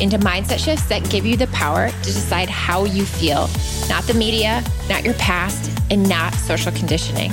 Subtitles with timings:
[0.00, 3.48] into mindset shifts that give you the power to decide how you feel,
[3.88, 7.32] not the media, not your past, and not social conditioning.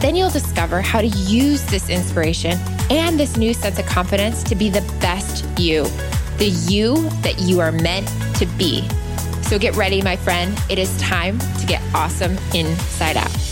[0.00, 2.58] Then you'll discover how to use this inspiration
[2.90, 5.84] and this new sense of confidence to be the best you,
[6.38, 8.88] the you that you are meant to be.
[9.42, 10.58] So get ready, my friend.
[10.70, 13.49] It is time to get awesome inside out.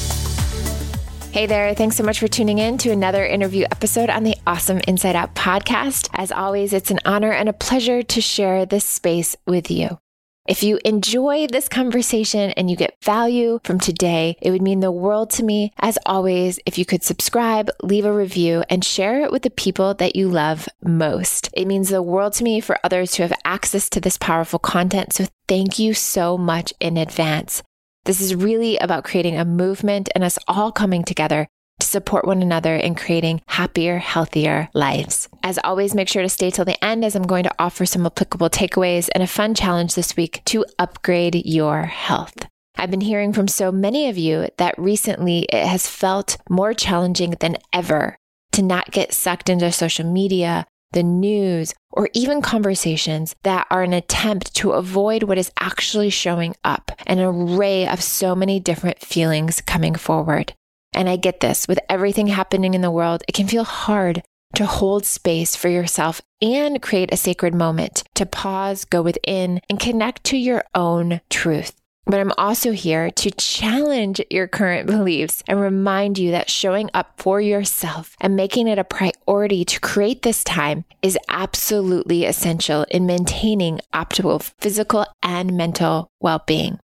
[1.38, 1.72] Hey there.
[1.72, 5.36] Thanks so much for tuning in to another interview episode on the Awesome Inside Out
[5.36, 6.08] podcast.
[6.12, 10.00] As always, it's an honor and a pleasure to share this space with you.
[10.48, 14.90] If you enjoy this conversation and you get value from today, it would mean the
[14.90, 15.72] world to me.
[15.78, 19.94] As always, if you could subscribe, leave a review, and share it with the people
[19.94, 21.50] that you love most.
[21.52, 25.12] It means the world to me for others to have access to this powerful content.
[25.12, 27.62] So thank you so much in advance.
[28.04, 31.46] This is really about creating a movement and us all coming together
[31.80, 35.28] to support one another in creating happier, healthier lives.
[35.42, 38.06] As always, make sure to stay till the end as I'm going to offer some
[38.06, 42.46] applicable takeaways and a fun challenge this week to upgrade your health.
[42.76, 47.32] I've been hearing from so many of you that recently it has felt more challenging
[47.40, 48.16] than ever
[48.52, 53.92] to not get sucked into social media the news, or even conversations that are an
[53.92, 59.60] attempt to avoid what is actually showing up an array of so many different feelings
[59.60, 60.54] coming forward.
[60.94, 64.22] And I get this with everything happening in the world, it can feel hard
[64.54, 69.78] to hold space for yourself and create a sacred moment to pause, go within, and
[69.78, 71.77] connect to your own truth.
[72.08, 77.20] But I'm also here to challenge your current beliefs and remind you that showing up
[77.20, 83.04] for yourself and making it a priority to create this time is absolutely essential in
[83.04, 86.78] maintaining optimal physical and mental well being.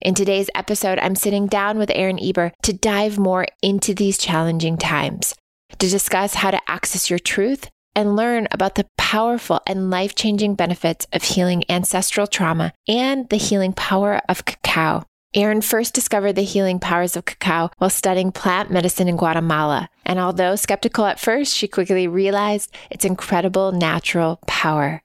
[0.00, 4.78] In today's episode, I'm sitting down with Erin Eber to dive more into these challenging
[4.78, 5.36] times,
[5.78, 10.54] to discuss how to access your truth and learn about the powerful and life changing
[10.54, 15.02] benefits of healing ancestral trauma and the healing power of cacao.
[15.34, 19.88] Erin first discovered the healing powers of cacao while studying plant medicine in Guatemala.
[20.04, 25.02] And although skeptical at first, she quickly realized its incredible natural power.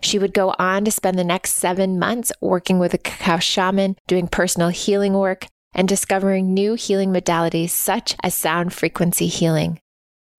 [0.00, 3.96] She would go on to spend the next seven months working with a cacao shaman,
[4.06, 9.80] doing personal healing work, and discovering new healing modalities such as sound frequency healing.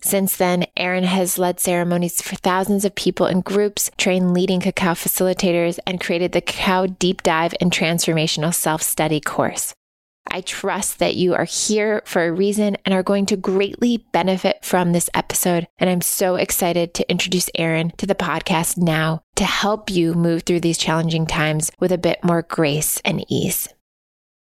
[0.02, 4.94] Since then, Erin has led ceremonies for thousands of people in groups, trained leading cacao
[4.94, 9.74] facilitators, and created the Cacao Deep Dive and Transformational Self Study course.
[10.28, 14.66] I trust that you are here for a reason and are going to greatly benefit
[14.66, 15.68] from this episode.
[15.78, 20.44] And I'm so excited to introduce Erin to the podcast now to help you move
[20.44, 23.70] through these challenging times with a bit more grace and ease.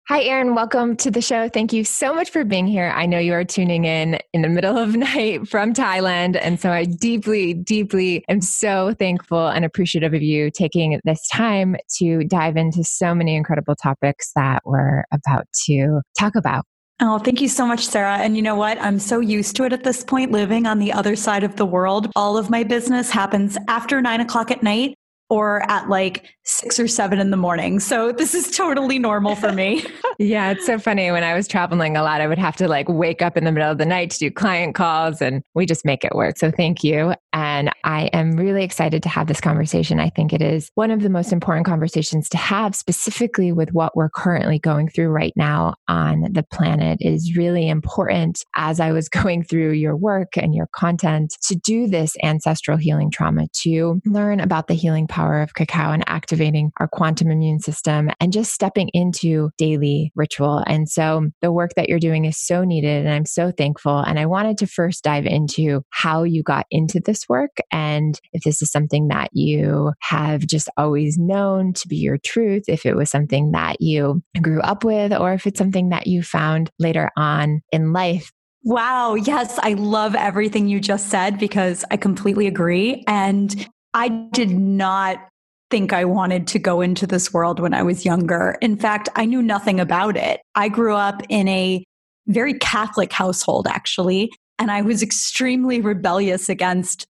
[0.09, 0.55] Hi, Erin.
[0.55, 1.49] Welcome to the show.
[1.49, 2.91] Thank you so much for being here.
[2.95, 6.35] I know you are tuning in in the middle of night from Thailand.
[6.41, 11.75] And so I deeply, deeply am so thankful and appreciative of you taking this time
[11.99, 16.65] to dive into so many incredible topics that we're about to talk about.
[16.99, 18.17] Oh, thank you so much, Sarah.
[18.17, 18.81] And you know what?
[18.81, 21.67] I'm so used to it at this point, living on the other side of the
[21.67, 22.11] world.
[22.15, 24.95] All of my business happens after nine o'clock at night
[25.29, 27.79] or at like six or seven in the morning.
[27.79, 29.85] So this is totally normal for me.
[30.19, 31.11] yeah, it's so funny.
[31.11, 33.51] When I was traveling a lot, I would have to like wake up in the
[33.51, 36.37] middle of the night to do client calls, and we just make it work.
[36.37, 37.13] So thank you.
[37.31, 39.99] And I am really excited to have this conversation.
[39.99, 43.95] I think it is one of the most important conversations to have, specifically with what
[43.95, 46.99] we're currently going through right now on the planet.
[47.01, 51.55] It is really important as I was going through your work and your content to
[51.55, 56.71] do this ancestral healing trauma, to learn about the healing power of cacao and activating
[56.77, 60.63] our quantum immune system and just stepping into daily ritual.
[60.65, 63.05] And so the work that you're doing is so needed.
[63.05, 63.97] And I'm so thankful.
[63.99, 68.43] And I wanted to first dive into how you got into this work and if
[68.43, 72.95] this is something that you have just always known to be your truth, if it
[72.95, 77.11] was something that you grew up with, or if it's something that you found later
[77.17, 78.31] on in life
[78.63, 79.15] Wow.
[79.15, 79.57] Yes.
[79.63, 83.05] I love everything you just said because I completely agree.
[83.07, 85.27] And I did not
[85.71, 88.57] think I wanted to go into this world when I was younger.
[88.61, 90.41] In fact, I knew nothing about it.
[90.55, 91.83] I grew up in a
[92.27, 97.05] very Catholic household, actually, and I was extremely rebellious against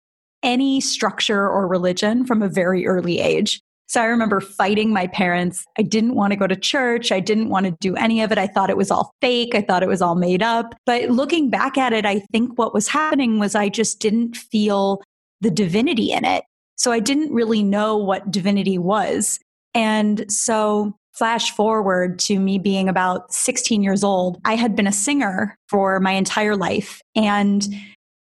[0.44, 3.59] any structure or religion from a very early age.
[3.88, 5.63] So I remember fighting my parents.
[5.77, 7.12] I didn't want to go to church.
[7.12, 8.38] I didn't want to do any of it.
[8.38, 9.56] I thought it was all fake.
[9.56, 10.75] I thought it was all made up.
[10.85, 15.01] But looking back at it, I think what was happening was I just didn't feel
[15.39, 16.44] the divinity in it.
[16.77, 19.39] So I didn't really know what divinity was.
[19.74, 24.91] And so flash forward to me being about 16 years old, I had been a
[24.91, 27.01] singer for my entire life.
[27.15, 27.68] And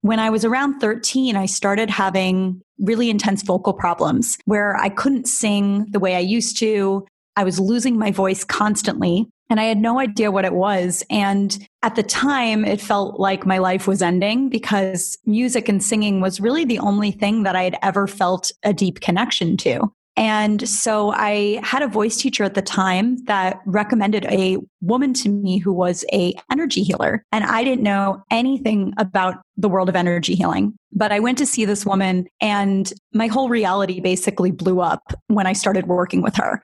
[0.00, 5.29] when I was around 13, I started having really intense vocal problems where I couldn't
[5.29, 7.06] sing the way I used to.
[7.37, 11.04] I was losing my voice constantly and I had no idea what it was.
[11.10, 16.20] And at the time, it felt like my life was ending because music and singing
[16.20, 19.93] was really the only thing that I had ever felt a deep connection to.
[20.16, 25.28] And so I had a voice teacher at the time that recommended a woman to
[25.28, 27.22] me who was a energy healer.
[27.32, 30.75] And I didn't know anything about the world of energy healing.
[30.90, 35.46] But I went to see this woman and my whole reality basically blew up when
[35.46, 36.62] I started working with her.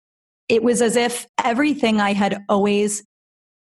[0.52, 3.02] It was as if everything I had always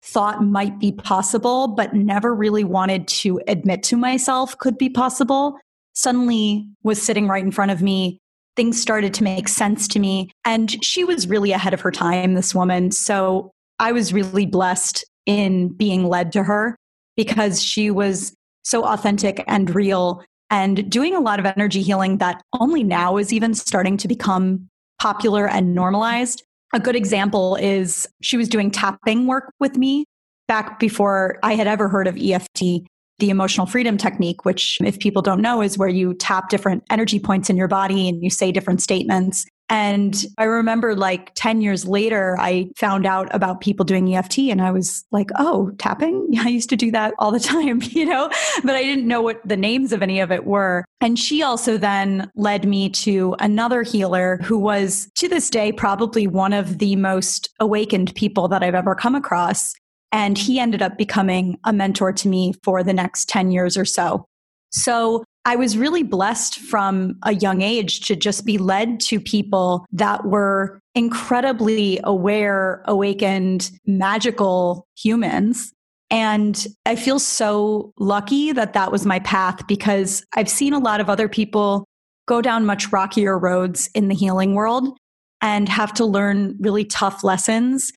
[0.03, 5.57] thought might be possible, but never really wanted to admit to myself could be possible,
[5.93, 8.19] suddenly was sitting right in front of me
[8.55, 10.29] things started to make sense to me.
[10.43, 12.91] And she was really ahead of her time, this woman.
[12.91, 16.75] So I was really blessed in being led to her
[17.15, 22.41] because she was so authentic and real and doing a lot of energy healing that
[22.59, 24.67] only now is even starting to become
[24.99, 26.43] popular and normalized.
[26.73, 30.05] A good example is she was doing tapping work with me
[30.47, 32.83] back before I had ever heard of EFT
[33.19, 37.19] the emotional freedom technique, which, if people don't know, is where you tap different energy
[37.19, 39.45] points in your body and you say different statements.
[39.71, 44.61] And I remember like 10 years later, I found out about people doing EFT and
[44.61, 46.27] I was like, oh, tapping?
[46.39, 48.29] I used to do that all the time, you know,
[48.65, 50.83] but I didn't know what the names of any of it were.
[50.99, 56.27] And she also then led me to another healer who was to this day probably
[56.27, 59.73] one of the most awakened people that I've ever come across.
[60.11, 63.85] And he ended up becoming a mentor to me for the next 10 years or
[63.85, 64.25] so.
[64.71, 69.85] So I was really blessed from a young age to just be led to people
[69.91, 75.73] that were incredibly aware, awakened, magical humans.
[76.11, 80.99] And I feel so lucky that that was my path because I've seen a lot
[80.99, 81.85] of other people
[82.27, 84.97] go down much rockier roads in the healing world
[85.41, 87.91] and have to learn really tough lessons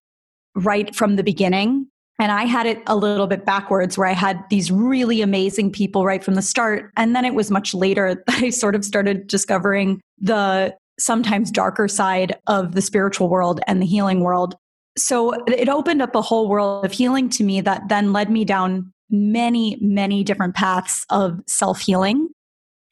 [0.55, 1.89] right from the beginning.
[2.19, 6.05] And I had it a little bit backwards where I had these really amazing people
[6.05, 6.93] right from the start.
[6.97, 11.89] And then it was much later that I sort of started discovering the sometimes darker
[11.89, 14.55] side of the spiritual world and the healing world.
[14.97, 18.45] So it opened up a whole world of healing to me that then led me
[18.45, 22.29] down many, many different paths of self healing.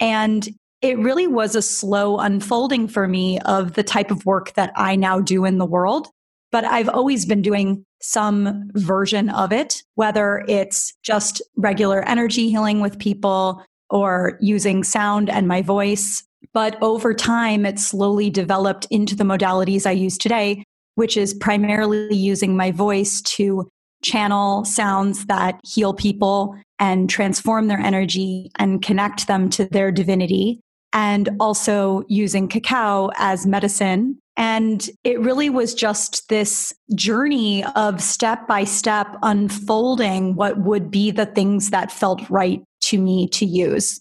[0.00, 0.48] And
[0.80, 4.96] it really was a slow unfolding for me of the type of work that I
[4.96, 6.08] now do in the world.
[6.52, 12.80] But I've always been doing some version of it, whether it's just regular energy healing
[12.80, 16.22] with people or using sound and my voice.
[16.52, 20.64] But over time, it slowly developed into the modalities I use today,
[20.96, 23.68] which is primarily using my voice to
[24.02, 30.60] channel sounds that heal people and transform their energy and connect them to their divinity.
[30.92, 38.46] And also using cacao as medicine and it really was just this journey of step
[38.46, 44.00] by step unfolding what would be the things that felt right to me to use.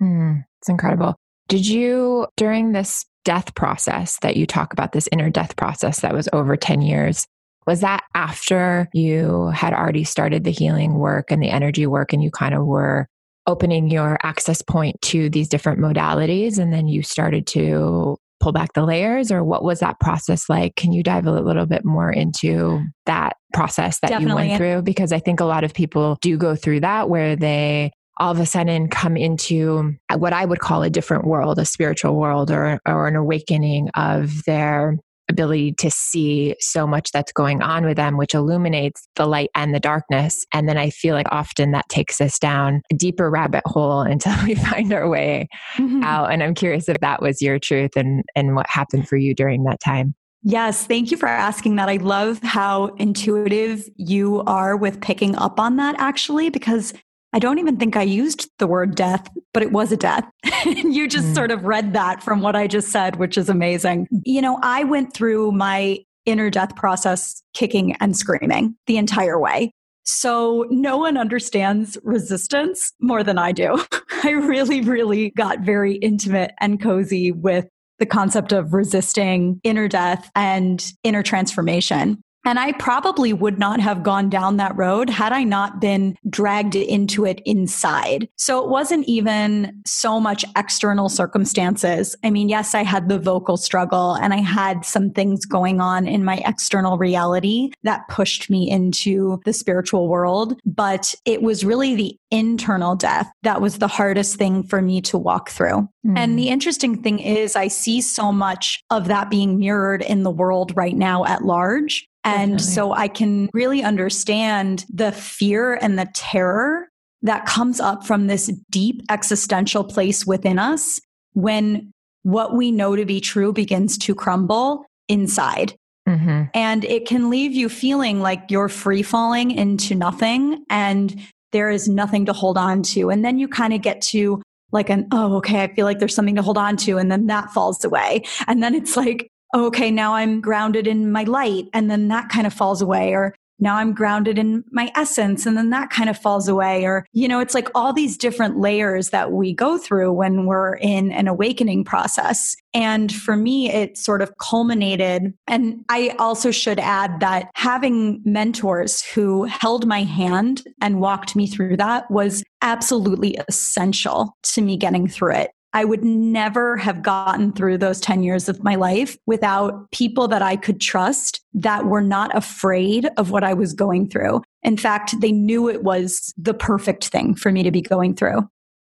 [0.00, 1.16] Mm, it's incredible.
[1.48, 6.14] Did you, during this death process that you talk about, this inner death process that
[6.14, 7.26] was over 10 years,
[7.66, 12.22] was that after you had already started the healing work and the energy work and
[12.22, 13.06] you kind of were
[13.46, 18.72] opening your access point to these different modalities and then you started to pull back
[18.74, 20.74] the layers or what was that process like?
[20.74, 24.44] Can you dive a little bit more into that process that Definitely.
[24.44, 24.82] you went through?
[24.82, 28.40] Because I think a lot of people do go through that where they all of
[28.40, 32.50] a sudden come into uh, what I would call a different world, a spiritual world
[32.50, 34.98] or, or an awakening of their
[35.32, 39.74] ability to see so much that's going on with them, which illuminates the light and
[39.74, 40.46] the darkness.
[40.52, 44.34] And then I feel like often that takes us down a deeper rabbit hole until
[44.44, 46.02] we find our way mm-hmm.
[46.04, 46.32] out.
[46.32, 49.64] And I'm curious if that was your truth and, and what happened for you during
[49.64, 50.14] that time.
[50.44, 51.88] Yes, thank you for asking that.
[51.88, 56.92] I love how intuitive you are with picking up on that actually, because
[57.32, 60.28] I don't even think I used the word death, but it was a death.
[60.66, 61.34] you just mm.
[61.34, 64.08] sort of read that from what I just said, which is amazing.
[64.24, 69.72] You know, I went through my inner death process kicking and screaming the entire way.
[70.04, 73.82] So no one understands resistance more than I do.
[74.24, 77.66] I really, really got very intimate and cozy with
[77.98, 82.20] the concept of resisting inner death and inner transformation.
[82.44, 86.74] And I probably would not have gone down that road had I not been dragged
[86.74, 88.28] into it inside.
[88.36, 92.16] So it wasn't even so much external circumstances.
[92.24, 96.08] I mean, yes, I had the vocal struggle and I had some things going on
[96.08, 100.58] in my external reality that pushed me into the spiritual world.
[100.64, 105.18] But it was really the internal death that was the hardest thing for me to
[105.18, 105.88] walk through.
[106.04, 106.16] Mm.
[106.16, 110.30] And the interesting thing is, I see so much of that being mirrored in the
[110.30, 112.08] world right now at large.
[112.24, 112.72] And Definitely.
[112.74, 116.88] so I can really understand the fear and the terror
[117.22, 121.00] that comes up from this deep existential place within us
[121.34, 125.74] when what we know to be true begins to crumble inside.
[126.08, 126.44] Mm-hmm.
[126.54, 131.20] And it can leave you feeling like you're free falling into nothing and
[131.52, 133.10] there is nothing to hold on to.
[133.10, 134.42] And then you kind of get to
[134.72, 136.98] like an, oh, okay, I feel like there's something to hold on to.
[136.98, 138.22] And then that falls away.
[138.46, 142.30] And then it's like, oh, okay, now I'm grounded in my light and then that
[142.30, 143.12] kind of falls away.
[143.12, 146.84] Or now I'm grounded in my essence and then that kind of falls away.
[146.84, 150.74] Or, you know, it's like all these different layers that we go through when we're
[150.76, 152.56] in an awakening process.
[152.74, 155.32] And for me, it sort of culminated.
[155.46, 161.46] And I also should add that having mentors who held my hand and walked me
[161.46, 165.50] through that was absolutely essential to me getting through it.
[165.74, 170.42] I would never have gotten through those 10 years of my life without people that
[170.42, 174.42] I could trust that were not afraid of what I was going through.
[174.62, 178.48] In fact, they knew it was the perfect thing for me to be going through.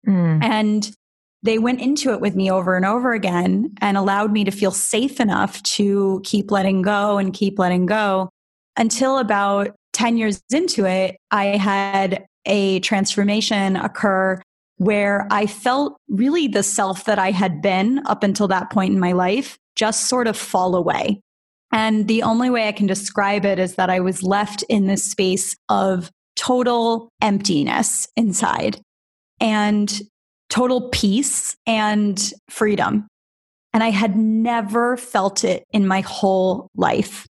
[0.07, 0.43] Mm.
[0.43, 0.91] And
[1.43, 4.71] they went into it with me over and over again and allowed me to feel
[4.71, 8.29] safe enough to keep letting go and keep letting go
[8.77, 14.41] until about 10 years into it, I had a transformation occur
[14.79, 18.99] where I felt really the self that I had been up until that point in
[18.99, 21.19] my life just sort of fall away.
[21.71, 25.03] And the only way I can describe it is that I was left in this
[25.03, 28.79] space of total emptiness inside
[29.41, 30.01] and
[30.49, 33.07] total peace and freedom.
[33.73, 37.27] And I had never felt it in my whole life.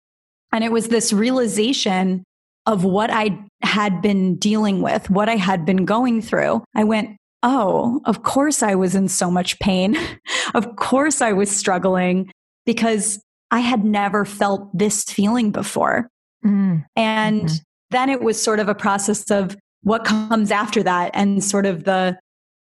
[0.54, 2.24] And it was this realization
[2.68, 6.64] of what I had been dealing with, what I had been going through.
[6.76, 9.98] I went, oh, of course I was in so much pain.
[10.54, 12.32] of course I was struggling
[12.66, 16.10] because I had never felt this feeling before.
[16.46, 16.86] Mm.
[16.96, 17.56] And mm-hmm.
[17.92, 21.86] then it was sort of a process of what comes after that and sort of
[21.86, 22.18] the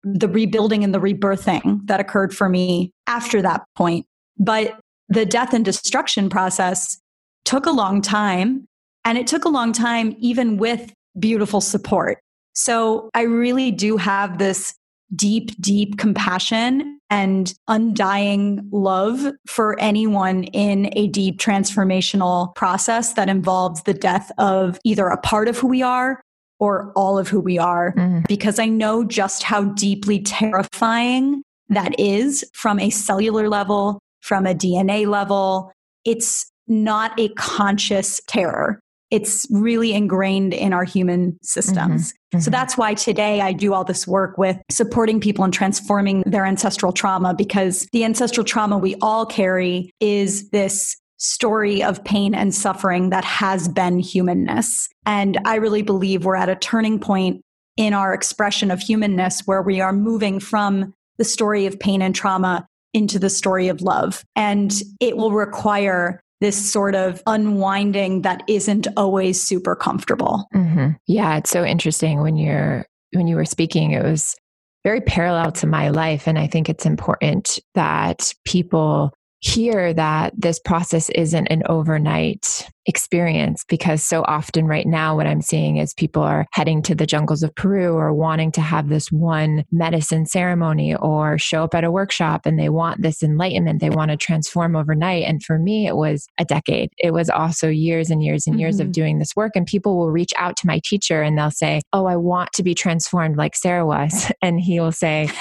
[0.05, 4.05] the rebuilding and the rebirthing that occurred for me after that point.
[4.37, 4.77] But
[5.07, 6.97] the death and destruction process
[7.45, 8.65] took a long time
[9.05, 12.19] and it took a long time even with beautiful support.
[12.53, 14.75] So I really do have this
[15.15, 23.83] deep, deep compassion and undying love for anyone in a deep transformational process that involves
[23.83, 26.21] the death of either a part of who we are
[26.59, 28.25] or all of who we are, mm.
[28.27, 34.53] because I know just how deeply terrifying that is from a cellular level, from a
[34.53, 35.71] DNA level.
[36.05, 38.79] It's not a conscious terror
[39.13, 42.09] it's really ingrained in our human systems.
[42.09, 42.37] Mm-hmm.
[42.37, 42.41] Mm-hmm.
[42.41, 46.47] So that's why today I do all this work with supporting people and transforming their
[46.47, 52.55] ancestral trauma because the ancestral trauma we all carry is this story of pain and
[52.55, 54.89] suffering that has been humanness.
[55.05, 57.43] And I really believe we're at a turning point
[57.77, 62.15] in our expression of humanness where we are moving from the story of pain and
[62.15, 62.65] trauma
[62.95, 64.25] into the story of love.
[64.35, 70.47] And it will require this sort of unwinding that isn't always super comfortable.
[70.53, 70.91] Mm-hmm.
[71.07, 74.35] Yeah, it's so interesting when you're when you were speaking it was
[74.83, 80.57] very parallel to my life and I think it's important that people hear that this
[80.57, 86.21] process isn't an overnight experience because so often right now what I'm seeing is people
[86.21, 90.95] are heading to the jungles of Peru or wanting to have this one medicine ceremony
[90.95, 93.79] or show up at a workshop and they want this enlightenment.
[93.79, 95.23] They want to transform overnight.
[95.23, 96.91] And for me, it was a decade.
[96.97, 98.87] It was also years and years and years mm-hmm.
[98.87, 99.53] of doing this work.
[99.55, 102.63] And people will reach out to my teacher and they'll say, Oh, I want to
[102.63, 104.31] be transformed like Sarah was.
[104.41, 105.29] And he will say,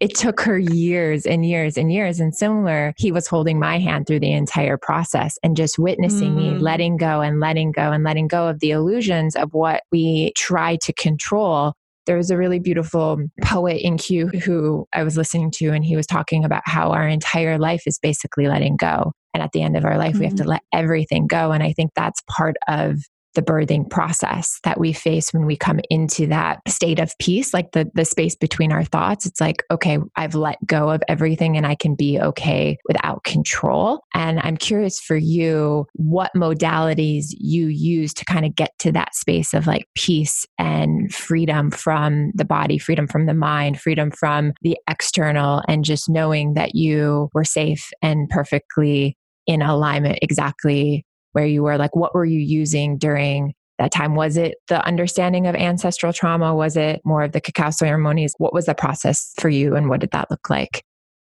[0.00, 2.20] It took her years and years and years.
[2.20, 6.54] And similar, he was holding my hand through the entire process and just witnessing mm-hmm.
[6.54, 10.32] me letting go and letting go and letting go of the illusions of what we
[10.36, 11.72] try to control
[12.08, 15.94] there was a really beautiful poet in Q who I was listening to, and he
[15.94, 19.12] was talking about how our entire life is basically letting go.
[19.34, 20.20] And at the end of our life, mm-hmm.
[20.20, 20.52] we have to mm-hmm.
[20.52, 21.52] let everything go.
[21.52, 22.96] And I think that's part of
[23.38, 27.70] the birthing process that we face when we come into that state of peace, like
[27.70, 29.26] the, the space between our thoughts.
[29.26, 34.02] It's like, okay, I've let go of everything and I can be okay without control.
[34.12, 39.14] And I'm curious for you, what modalities you use to kind of get to that
[39.14, 44.52] space of like peace and freedom from the body, freedom from the mind, freedom from
[44.62, 49.16] the external, and just knowing that you were safe and perfectly
[49.46, 51.04] in alignment exactly
[51.38, 51.78] where you were.
[51.78, 54.16] Like, what were you using during that time?
[54.16, 56.52] Was it the understanding of ancestral trauma?
[56.52, 58.34] Was it more of the cacao ceremonies?
[58.38, 60.82] What was the process for you and what did that look like?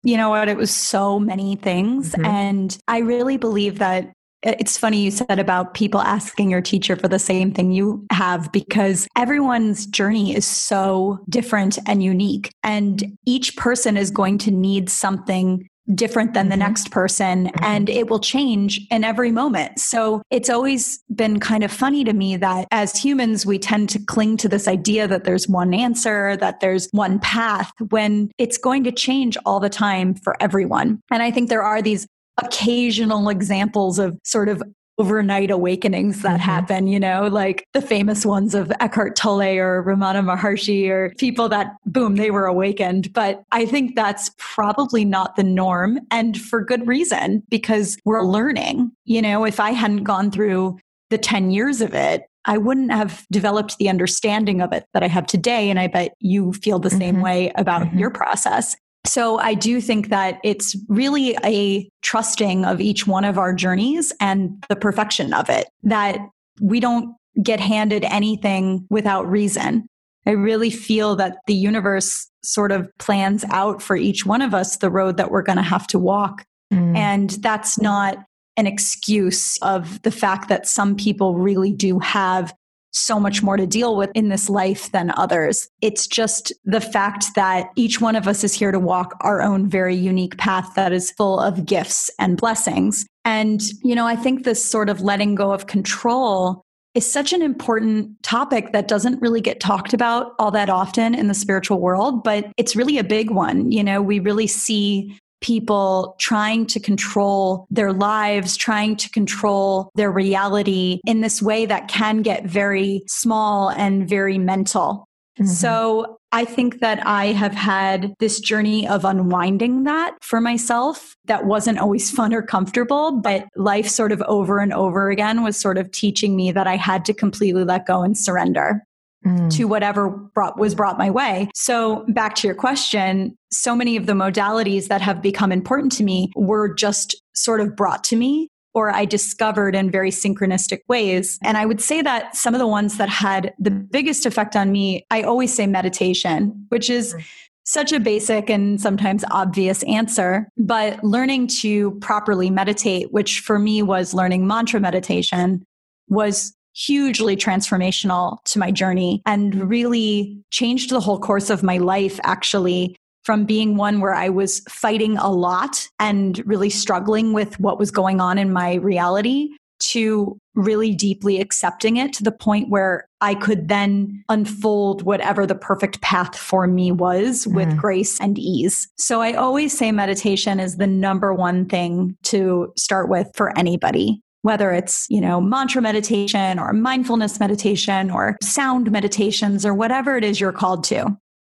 [0.05, 0.49] You know what?
[0.49, 2.13] It was so many things.
[2.13, 2.25] Mm-hmm.
[2.25, 4.13] And I really believe that
[4.45, 8.53] it's funny you said about people asking your teacher for the same thing you have
[8.53, 12.53] because everyone's journey is so different and unique.
[12.63, 16.61] And each person is going to need something different than the mm-hmm.
[16.61, 17.65] next person mm-hmm.
[17.65, 19.79] and it will change in every moment.
[19.79, 23.99] So it's always been kind of funny to me that as humans, we tend to
[23.99, 28.85] cling to this idea that there's one answer, that there's one path when it's going
[28.85, 31.01] to change all the time for everyone.
[31.11, 32.07] And I think there are these
[32.39, 34.63] occasional examples of sort of
[34.99, 36.51] overnight awakenings that mm-hmm.
[36.51, 41.49] happen, you know, like the famous ones of Eckhart Tolle or Ramana Maharshi or people
[41.49, 43.13] that, boom, they were awakened.
[43.13, 48.91] But I think that's probably not the norm and for good reason because we're learning.
[49.05, 50.79] You know, if I hadn't gone through
[51.11, 55.09] the 10 years of it, I wouldn't have developed the understanding of it that I
[55.09, 55.69] have today.
[55.69, 56.99] And I bet you feel the mm-hmm.
[56.99, 57.99] same way about mm-hmm.
[57.99, 58.77] your process.
[59.07, 64.13] So I do think that it's really a trusting of each one of our journeys
[64.21, 66.19] and the perfection of it, that
[66.61, 69.87] we don't get handed anything without reason.
[70.27, 74.79] I really feel that the universe sort of plans out for each one of us
[74.79, 76.45] the road that we're going to have to walk.
[76.73, 76.97] Mm.
[76.97, 78.19] And that's not
[78.57, 82.55] an excuse of the fact that some people really do have
[82.97, 85.69] so much more to deal with in this life than others.
[85.83, 89.69] It's just the fact that each one of us is here to walk our own
[89.69, 93.07] very unique path that is full of gifts and blessings.
[93.25, 96.63] And, you know, I think this sort of letting go of control
[96.95, 101.29] is such an important topic that doesn't really get talked about all that often in
[101.29, 103.71] the spiritual world, but it's really a big one.
[103.71, 110.11] You know, we really see people trying to control their lives, trying to control their
[110.11, 115.07] reality in this way that can get very small and very mental.
[115.39, 115.47] Mm-hmm.
[115.47, 121.47] So I think that I have had this journey of unwinding that for myself that
[121.47, 125.79] wasn't always fun or comfortable, but life sort of over and over again was sort
[125.79, 128.83] of teaching me that I had to completely let go and surrender
[129.27, 129.51] mm.
[129.57, 131.51] to whatever brought, was brought my way.
[131.55, 136.05] So, back to your question, so many of the modalities that have become important to
[136.05, 141.39] me were just sort of brought to me or I discovered in very synchronistic ways.
[141.43, 144.71] And I would say that some of the ones that had the biggest effect on
[144.71, 147.25] me, I always say meditation, which is mm.
[147.65, 153.83] such a basic and sometimes obvious answer, but learning to properly meditate, which for me
[153.83, 155.65] was learning mantra meditation,
[156.09, 162.21] was hugely transformational to my journey and really changed the whole course of my life,
[162.23, 167.79] actually, from being one where I was fighting a lot and really struggling with what
[167.79, 173.09] was going on in my reality to really deeply accepting it to the point where
[173.21, 177.77] I could then unfold whatever the perfect path for me was with mm.
[177.77, 178.89] grace and ease.
[178.97, 184.23] So I always say meditation is the number one thing to start with for anybody
[184.47, 190.23] whether it's, you know, mantra meditation or mindfulness meditation or sound meditations or whatever it
[190.23, 191.05] is you're called to.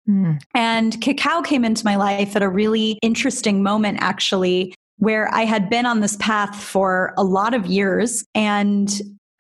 [0.08, 0.40] Mm.
[0.54, 5.70] And cacao came into my life at a really interesting moment, actually, where I had
[5.70, 8.24] been on this path for a lot of years.
[8.34, 8.90] And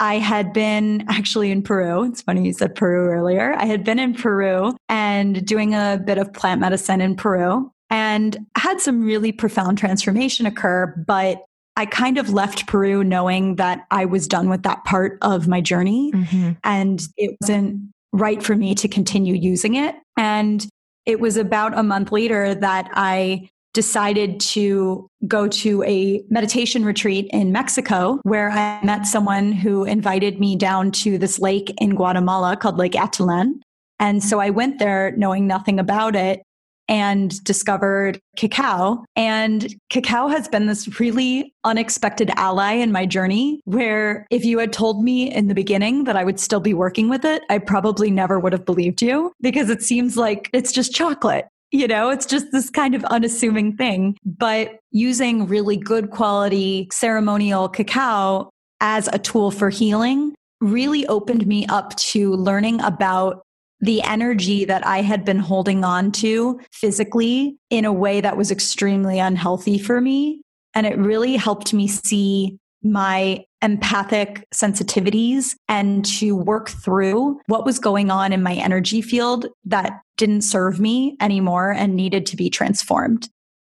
[0.02, 2.04] I had been actually in Peru.
[2.04, 3.54] It's funny you said Peru earlier.
[3.54, 8.38] I had been in Peru and doing a bit of plant medicine in Peru and
[8.58, 10.94] had some really profound transformation occur.
[11.08, 11.46] But
[11.78, 15.62] I kind of left Peru knowing that I was done with that part of my
[15.62, 16.52] journey mm-hmm.
[16.64, 19.96] and it wasn't right for me to continue using it.
[20.18, 20.66] And
[21.06, 27.28] it was about a month later that I decided to go to a meditation retreat
[27.34, 32.56] in Mexico where I met someone who invited me down to this lake in Guatemala
[32.56, 33.60] called Lake Atitlán.
[34.00, 36.42] And so I went there knowing nothing about it
[36.88, 39.04] and discovered cacao.
[39.16, 44.74] And cacao has been this really unexpected ally in my journey where if you had
[44.74, 48.12] told me in the beginning that I would still be working with it, I probably
[48.12, 51.48] never would have believed you because it seems like it's just chocolate.
[51.72, 54.18] You know, it's just this kind of unassuming thing.
[54.24, 58.50] But using really good quality ceremonial cacao
[58.82, 63.44] as a tool for healing really opened me up to learning about
[63.86, 68.52] the energy that I had been holding on to physically in a way that was
[68.52, 70.42] extremely unhealthy for me.
[70.74, 77.80] And it really helped me see my empathic sensitivities and to work through what was
[77.80, 82.50] going on in my energy field that didn't serve me anymore and needed to be
[82.50, 83.28] transformed.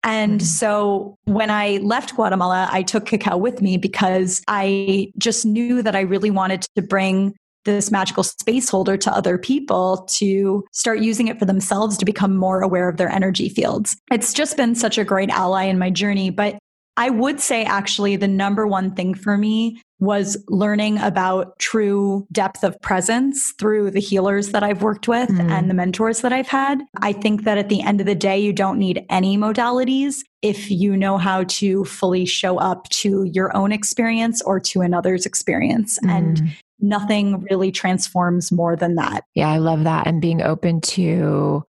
[0.03, 0.45] And mm-hmm.
[0.45, 5.95] so when I left Guatemala, I took cacao with me because I just knew that
[5.95, 11.27] I really wanted to bring this magical space holder to other people to start using
[11.27, 13.97] it for themselves to become more aware of their energy fields.
[14.11, 16.29] It's just been such a great ally in my journey.
[16.29, 16.57] But
[16.97, 22.63] I would say actually the number one thing for me was learning about true depth
[22.63, 25.49] of presence through the healers that I've worked with mm.
[25.49, 26.81] and the mentors that I've had.
[27.01, 30.71] I think that at the end of the day, you don't need any modalities if
[30.71, 35.99] you know how to fully show up to your own experience or to another's experience.
[35.99, 36.09] Mm.
[36.09, 39.25] And nothing really transforms more than that.
[39.35, 40.07] Yeah, I love that.
[40.07, 41.63] And being open to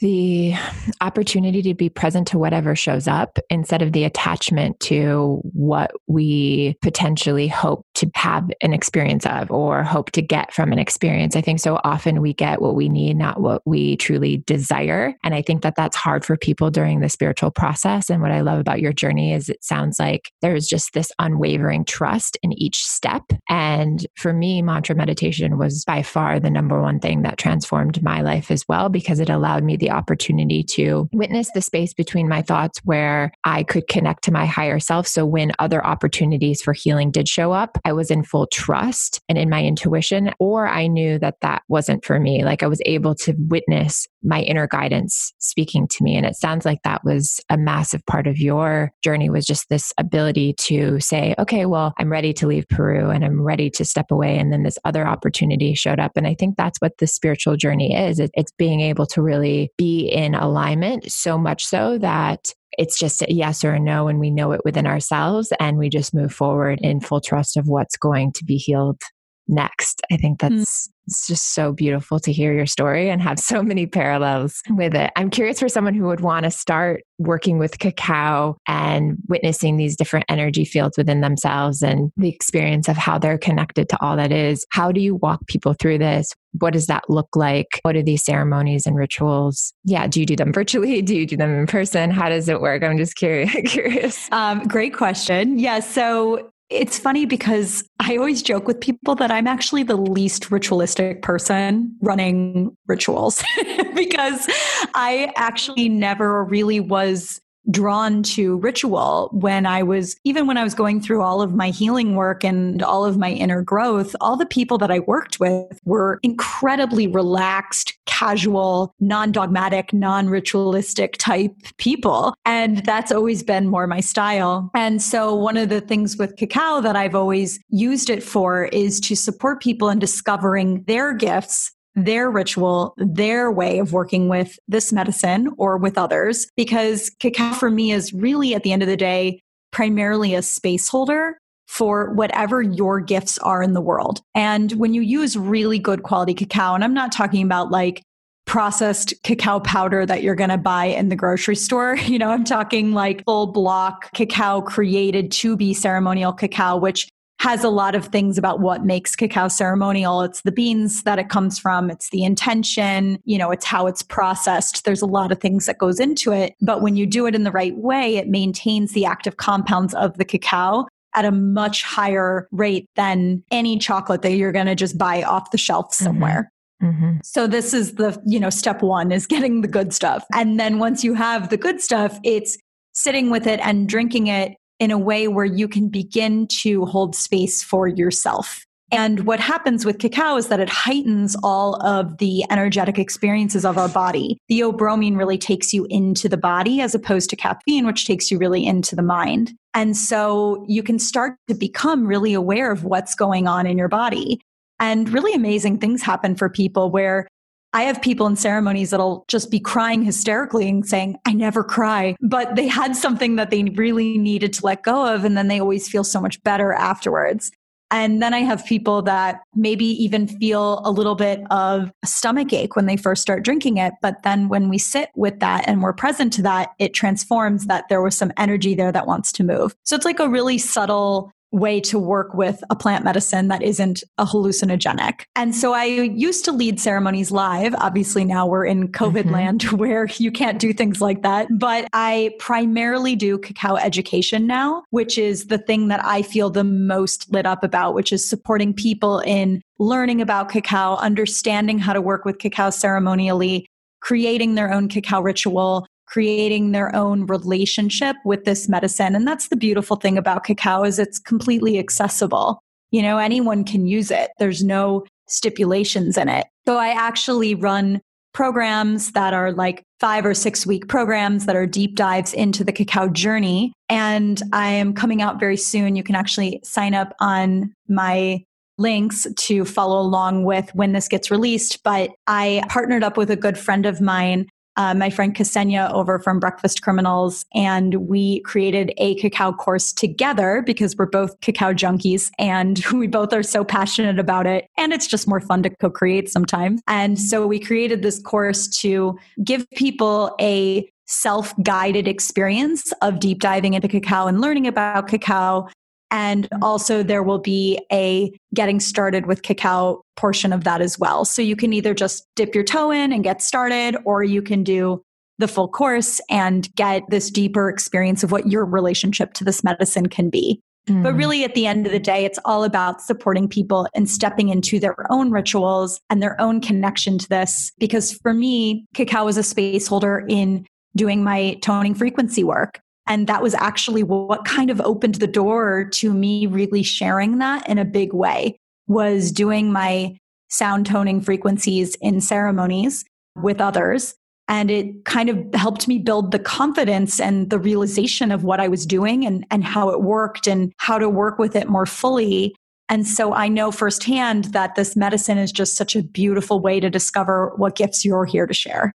[0.00, 0.54] the
[1.00, 6.76] opportunity to be present to whatever shows up instead of the attachment to what we
[6.82, 11.34] potentially hope to have an experience of or hope to get from an experience.
[11.34, 15.14] I think so often we get what we need, not what we truly desire.
[15.24, 18.08] And I think that that's hard for people during the spiritual process.
[18.08, 21.84] And what I love about your journey is it sounds like there's just this unwavering
[21.84, 23.24] trust in each step.
[23.48, 28.20] And for me, mantra meditation was by far the number one thing that transformed my
[28.20, 32.42] life as well because it allowed me the opportunity to witness the space between my
[32.42, 35.06] thoughts where I could connect to my higher self.
[35.06, 39.38] So when other opportunities for healing did show up, I was in full trust and
[39.38, 42.44] in my intuition, or I knew that that wasn't for me.
[42.44, 46.16] Like I was able to witness my inner guidance speaking to me.
[46.16, 49.92] And it sounds like that was a massive part of your journey was just this
[49.98, 54.10] ability to say, okay, well, I'm ready to leave Peru and I'm ready to step
[54.10, 54.38] away.
[54.38, 56.12] And then this other opportunity showed up.
[56.16, 58.20] And I think that's what the spiritual journey is.
[58.20, 63.32] It's being able to really be in alignment so much so that it's just a
[63.32, 66.78] yes or a no and we know it within ourselves and we just move forward
[66.82, 69.00] in full trust of what's going to be healed
[69.48, 70.02] next.
[70.12, 70.48] I think mm.
[70.48, 70.92] that's mm.
[71.06, 75.10] it's just so beautiful to hear your story and have so many parallels with it.
[75.16, 79.96] I'm curious for someone who would want to start working with cacao and witnessing these
[79.96, 84.32] different energy fields within themselves and the experience of how they're connected to all that
[84.32, 84.66] is.
[84.70, 86.32] How do you walk people through this?
[86.60, 87.80] What does that look like?
[87.82, 89.72] What are these ceremonies and rituals?
[89.84, 91.02] Yeah, do you do them virtually?
[91.08, 92.10] Do you do them in person?
[92.10, 92.82] How does it work?
[92.82, 93.50] I'm just curious.
[93.66, 94.30] curious.
[94.30, 95.58] Um, great question.
[95.58, 100.50] Yeah, so it's funny because I always joke with people that I'm actually the least
[100.50, 103.42] ritualistic person running rituals
[103.94, 104.46] because
[104.94, 110.74] I actually never really was drawn to ritual when I was, even when I was
[110.74, 114.46] going through all of my healing work and all of my inner growth, all the
[114.46, 122.34] people that I worked with were incredibly relaxed, casual, non dogmatic, non ritualistic type people.
[122.44, 124.70] And that's always been more my style.
[124.74, 129.00] And so one of the things with cacao that I've always used it for is
[129.00, 131.72] to support people in discovering their gifts
[132.04, 136.48] their ritual, their way of working with this medicine or with others.
[136.56, 140.88] Because cacao for me is really, at the end of the day, primarily a space
[140.88, 144.20] holder for whatever your gifts are in the world.
[144.34, 148.02] And when you use really good quality cacao, and I'm not talking about like
[148.48, 151.96] processed cacao powder that you're going to buy in the grocery store.
[152.08, 157.06] You know, I'm talking like full block cacao created to be ceremonial cacao, which
[157.40, 160.22] has a lot of things about what makes cacao ceremonial.
[160.22, 164.02] It's the beans that it comes from, it's the intention, you know, it's how it's
[164.02, 164.84] processed.
[164.84, 167.44] There's a lot of things that goes into it, but when you do it in
[167.44, 172.48] the right way, it maintains the active compounds of the cacao at a much higher
[172.50, 176.04] rate than any chocolate that you're going to just buy off the shelf mm-hmm.
[176.04, 176.40] somewhere.
[176.40, 176.54] Mm-hmm.
[176.80, 177.16] Mm-hmm.
[177.24, 180.24] So this is the, you know, step 1 is getting the good stuff.
[180.32, 182.56] And then once you have the good stuff, it's
[182.92, 187.14] sitting with it and drinking it in a way where you can begin to hold
[187.14, 188.64] space for yourself.
[188.90, 193.76] And what happens with cacao is that it heightens all of the energetic experiences of
[193.76, 194.38] our body.
[194.50, 198.64] Theobromine really takes you into the body as opposed to caffeine, which takes you really
[198.66, 199.52] into the mind.
[199.74, 203.88] And so you can start to become really aware of what's going on in your
[203.88, 204.40] body.
[204.80, 207.28] And really amazing things happen for people where
[207.72, 212.16] I have people in ceremonies that'll just be crying hysterically and saying, I never cry,
[212.20, 215.24] but they had something that they really needed to let go of.
[215.24, 217.50] And then they always feel so much better afterwards.
[217.90, 222.52] And then I have people that maybe even feel a little bit of a stomach
[222.52, 223.94] ache when they first start drinking it.
[224.02, 227.88] But then when we sit with that and we're present to that, it transforms that
[227.88, 229.74] there was some energy there that wants to move.
[229.84, 234.02] So it's like a really subtle way to work with a plant medicine that isn't
[234.18, 235.22] a hallucinogenic.
[235.34, 237.74] And so I used to lead ceremonies live.
[237.76, 239.32] Obviously, now we're in COVID mm-hmm.
[239.32, 241.48] land where you can't do things like that.
[241.50, 246.64] But I primarily do cacao education now, which is the thing that I feel the
[246.64, 252.00] most lit up about, which is supporting people in learning about cacao, understanding how to
[252.00, 253.66] work with cacao ceremonially,
[254.00, 259.14] creating their own cacao ritual, creating their own relationship with this medicine.
[259.14, 262.60] And that's the beautiful thing about cacao is it's completely accessible.
[262.90, 264.30] You know, anyone can use it.
[264.38, 266.46] There's no stipulations in it.
[266.66, 268.00] So I actually run
[268.32, 272.72] programs that are like five or six week programs that are deep dives into the
[272.72, 273.72] cacao journey.
[273.88, 275.96] And I am coming out very soon.
[275.96, 278.44] You can actually sign up on my
[278.78, 281.82] links to follow along with when this gets released.
[281.82, 284.46] But I partnered up with a good friend of mine
[284.78, 290.62] uh, my friend Ksenia over from Breakfast Criminals, and we created a cacao course together
[290.64, 294.68] because we're both cacao junkies and we both are so passionate about it.
[294.78, 296.80] And it's just more fun to co create sometimes.
[296.86, 303.40] And so we created this course to give people a self guided experience of deep
[303.40, 305.68] diving into cacao and learning about cacao
[306.10, 311.24] and also, there will be a getting started with cacao portion of that as well.
[311.24, 314.62] So you can either just dip your toe in and get started, or you can
[314.62, 315.02] do
[315.38, 320.08] the full course and get this deeper experience of what your relationship to this medicine
[320.08, 320.60] can be.
[320.88, 321.02] Mm.
[321.02, 324.48] But really, at the end of the day, it's all about supporting people and stepping
[324.48, 327.70] into their own rituals and their own connection to this.
[327.78, 330.66] Because for me, cacao is a space holder in
[330.96, 332.80] doing my toning frequency work.
[333.08, 337.68] And that was actually what kind of opened the door to me really sharing that
[337.68, 340.16] in a big way was doing my
[340.50, 344.14] sound toning frequencies in ceremonies with others.
[344.46, 348.68] And it kind of helped me build the confidence and the realization of what I
[348.68, 352.54] was doing and, and how it worked and how to work with it more fully.
[352.88, 356.88] And so I know firsthand that this medicine is just such a beautiful way to
[356.88, 358.92] discover what gifts you're here to share.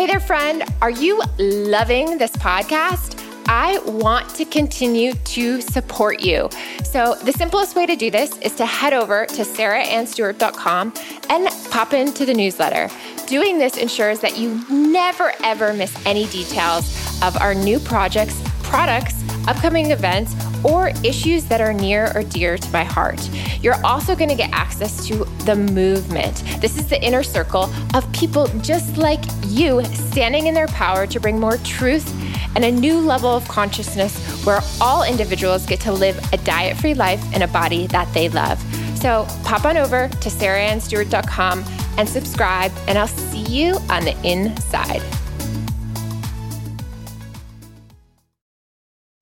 [0.00, 0.64] Hey there, friend.
[0.80, 3.22] Are you loving this podcast?
[3.46, 6.48] I want to continue to support you.
[6.84, 10.94] So, the simplest way to do this is to head over to sarahannstewart.com
[11.28, 12.88] and pop into the newsletter.
[13.26, 16.88] Doing this ensures that you never ever miss any details
[17.22, 22.70] of our new projects, products, upcoming events, or issues that are near or dear to
[22.70, 23.20] my heart.
[23.62, 26.42] You're also going to get access to the movement.
[26.60, 31.20] This is the inner circle of people just like you standing in their power to
[31.20, 32.08] bring more truth
[32.54, 36.94] and a new level of consciousness where all individuals get to live a diet free
[36.94, 38.60] life in a body that they love.
[38.96, 41.64] So pop on over to sarahannstewart.com
[41.96, 45.02] and subscribe, and I'll see you on the inside.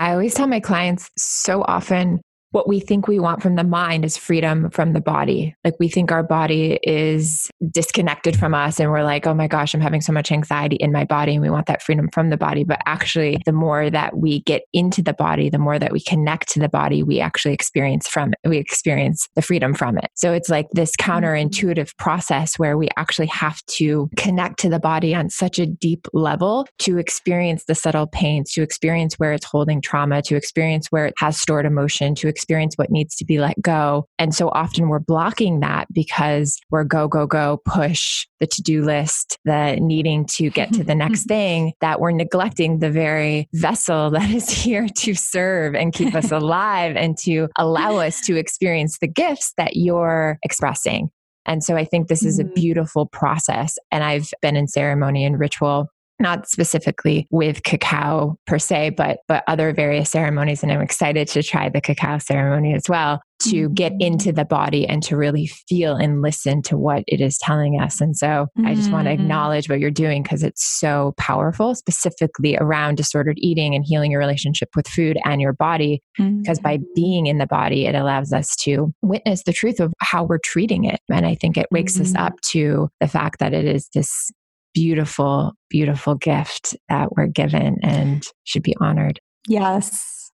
[0.08, 4.04] I always tell my clients so often what we think we want from the mind
[4.04, 5.54] is freedom from the body.
[5.64, 9.74] Like we think our body is disconnected from us and we're like, oh my gosh,
[9.74, 12.36] I'm having so much anxiety in my body and we want that freedom from the
[12.36, 12.64] body.
[12.64, 16.48] But actually, the more that we get into the body, the more that we connect
[16.50, 18.48] to the body, we actually experience from it.
[18.48, 20.08] We experience the freedom from it.
[20.14, 25.14] So it's like this counterintuitive process where we actually have to connect to the body
[25.14, 29.82] on such a deep level to experience the subtle pains, to experience where it's holding
[29.82, 33.60] trauma, to experience where it has stored emotion, to experience what needs to be let
[33.60, 34.06] go.
[34.16, 38.84] And so often we're blocking that because we're go, go, go, push the to do
[38.84, 44.10] list, the needing to get to the next thing, that we're neglecting the very vessel
[44.18, 48.98] that is here to serve and keep us alive and to allow us to experience
[49.00, 51.10] the gifts that you're expressing.
[51.44, 52.54] And so I think this is a mm-hmm.
[52.54, 53.76] beautiful process.
[53.90, 55.88] And I've been in ceremony and ritual
[56.20, 60.62] not specifically with cacao per se, but but other various ceremonies.
[60.62, 64.00] And I'm excited to try the cacao ceremony as well to get mm-hmm.
[64.00, 68.00] into the body and to really feel and listen to what it is telling us.
[68.00, 68.66] And so mm-hmm.
[68.66, 69.22] I just want to mm-hmm.
[69.22, 74.20] acknowledge what you're doing because it's so powerful, specifically around disordered eating and healing your
[74.20, 76.02] relationship with food and your body.
[76.18, 76.40] Mm-hmm.
[76.40, 80.24] Because by being in the body, it allows us to witness the truth of how
[80.24, 81.00] we're treating it.
[81.10, 82.24] And I think it wakes us mm-hmm.
[82.24, 84.30] up to the fact that it is this
[84.74, 89.20] beautiful, beautiful gift that we're given and should be honored.
[89.46, 90.30] Yes.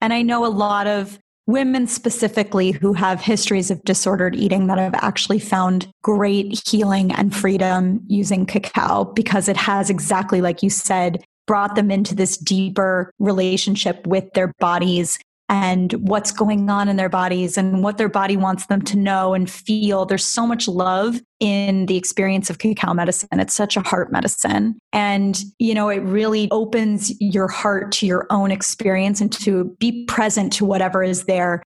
[0.00, 4.76] And I know a lot of women specifically who have histories of disordered eating that
[4.76, 10.68] have actually found great healing and freedom using cacao because it has exactly like you
[10.68, 15.18] said brought them into this deeper relationship with their bodies
[15.48, 19.32] and what's going on in their bodies and what their body wants them to know
[19.32, 20.04] and feel.
[20.04, 23.40] There's so much love in the experience of cacao medicine.
[23.40, 24.78] It's such a heart medicine.
[24.92, 30.04] And, you know, it really opens your heart to your own experience and to be
[30.04, 31.62] present to whatever is there.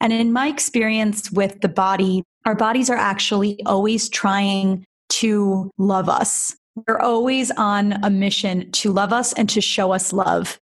[0.00, 6.08] And in my experience with the body, our bodies are actually always trying to love
[6.08, 6.56] us.
[6.88, 10.58] We're always on a mission to love us and to show us love.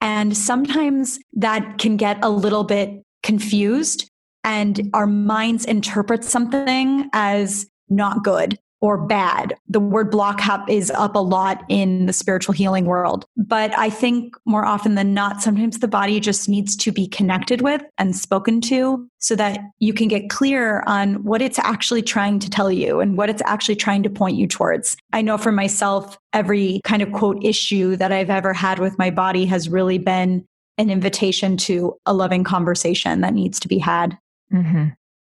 [0.00, 4.08] And sometimes that can get a little bit confused
[4.44, 9.54] and our minds interpret something as not good or bad.
[9.68, 13.26] The word block up is up a lot in the spiritual healing world.
[13.36, 17.60] But I think more often than not, sometimes the body just needs to be connected
[17.60, 22.38] with and spoken to so that you can get clear on what it's actually trying
[22.38, 24.96] to tell you and what it's actually trying to point you towards.
[25.12, 29.10] I know for myself, every kind of quote issue that I've ever had with my
[29.10, 34.16] body has really been an invitation to a loving conversation that needs to be had.
[34.52, 34.88] Mm-hmm.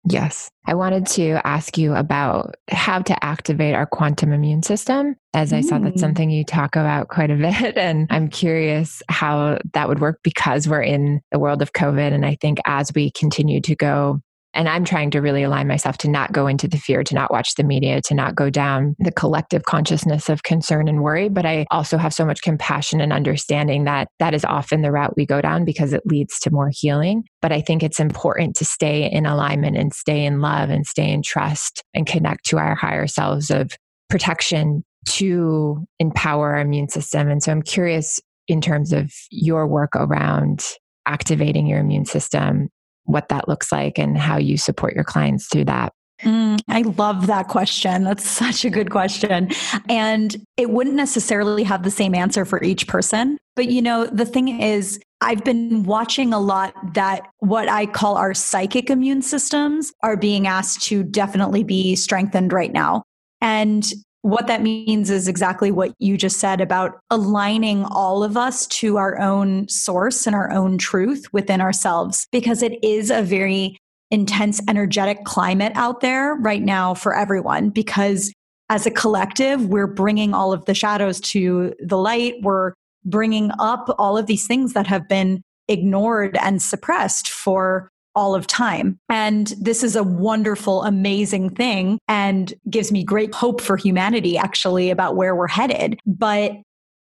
[0.04, 0.50] Yes.
[0.66, 5.62] I wanted to ask you about how to activate our quantum immune system, as I
[5.62, 5.66] mm.
[5.66, 6.00] saw that's mm.
[6.00, 7.78] something you talk about quite a bit.
[7.78, 12.14] And I'm curious how that would work because we're in the world of COVID.
[12.14, 14.22] And I think as we continue to go
[14.54, 17.32] and I'm trying to really align myself to not go into the fear, to not
[17.32, 21.30] watch the media, to not go down the collective consciousness of concern and worry.
[21.30, 25.16] But I also have so much compassion and understanding that that is often the route
[25.16, 27.24] we go down because it leads to more healing.
[27.42, 31.10] But I think it's important to stay in alignment and stay in love and stay
[31.10, 33.72] in trust and connect to our higher selves of
[34.10, 37.30] protection to empower our immune system.
[37.30, 40.66] And so I'm curious in terms of your work around
[41.06, 42.70] activating your immune system
[43.06, 45.94] what that looks like and how you support your clients through that.
[46.24, 48.04] Mm, I love that question.
[48.04, 49.50] That's such a good question.
[49.90, 53.38] And it wouldn't necessarily have the same answer for each person.
[53.56, 58.18] But you know, the thing is, I've been watching a lot that what I call
[58.18, 63.04] our psychic immune systems are being asked to definitely be strengthened right now.
[63.40, 63.92] And
[64.24, 68.98] what that means is exactly what you just said about aligning all of us to
[68.98, 73.78] our own source and our own truth within ourselves, because it is a very
[74.12, 77.70] intense, energetic climate out there right now for everyone.
[77.70, 78.32] Because
[78.70, 82.36] as a collective, we're bringing all of the shadows to the light.
[82.42, 88.36] We're bringing up all of these things that have been ignored and suppressed for all
[88.36, 89.00] of time.
[89.10, 94.90] And this is a wonderful, amazing thing and gives me great hope for humanity, actually,
[94.90, 96.00] about where we're headed.
[96.06, 96.54] But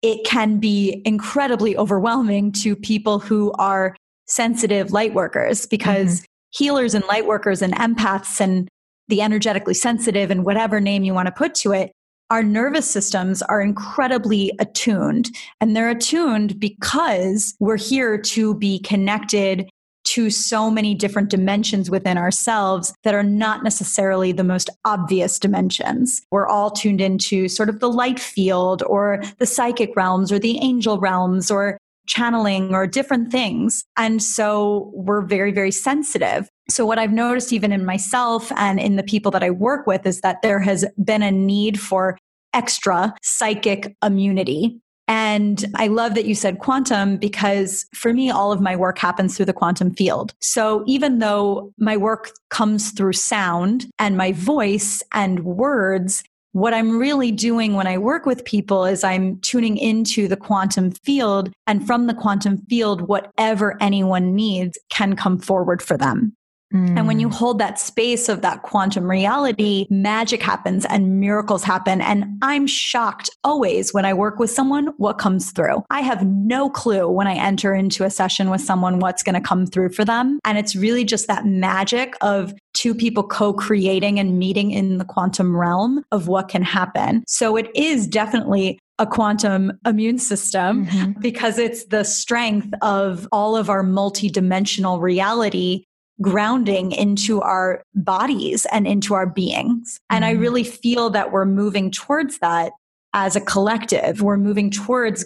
[0.02, 3.96] it can be incredibly overwhelming to people who are
[4.26, 6.64] sensitive light workers because mm-hmm.
[6.64, 8.68] healers and light workers and empaths and
[9.08, 11.90] the energetically sensitive and whatever name you want to put to it
[12.30, 19.68] our nervous systems are incredibly attuned and they're attuned because we're here to be connected
[20.10, 26.22] to so many different dimensions within ourselves that are not necessarily the most obvious dimensions.
[26.32, 30.58] We're all tuned into sort of the light field or the psychic realms or the
[30.58, 33.84] angel realms or channeling or different things.
[33.96, 36.48] And so we're very, very sensitive.
[36.68, 40.06] So, what I've noticed even in myself and in the people that I work with
[40.06, 42.18] is that there has been a need for
[42.52, 48.60] extra psychic immunity and I love that you said quantum because for me, all of
[48.60, 50.32] my work happens through the quantum field.
[50.38, 56.96] So even though my work comes through sound and my voice and words, what I'm
[56.96, 61.52] really doing when I work with people is I'm tuning into the quantum field.
[61.66, 66.36] And from the quantum field, whatever anyone needs can come forward for them.
[66.72, 66.98] Mm.
[66.98, 67.32] And when you mm.
[67.32, 72.00] hold that space of that quantum reality, magic happens and miracles happen.
[72.00, 75.82] And I'm shocked always when I work with someone what comes through.
[75.90, 79.40] I have no clue when I enter into a session with someone what's going to
[79.40, 80.38] come through for them.
[80.44, 85.04] And it's really just that magic of two people co creating and meeting in the
[85.04, 87.24] quantum realm of what can happen.
[87.26, 91.12] So it is definitely a quantum immune system mm-hmm.
[91.20, 95.84] because it's the strength of all of our multidimensional reality
[96.22, 99.98] grounding into our bodies and into our beings.
[100.10, 100.42] And I mm-hmm.
[100.42, 102.72] really feel that we're moving towards that
[103.14, 104.22] as a collective.
[104.22, 105.24] We're moving towards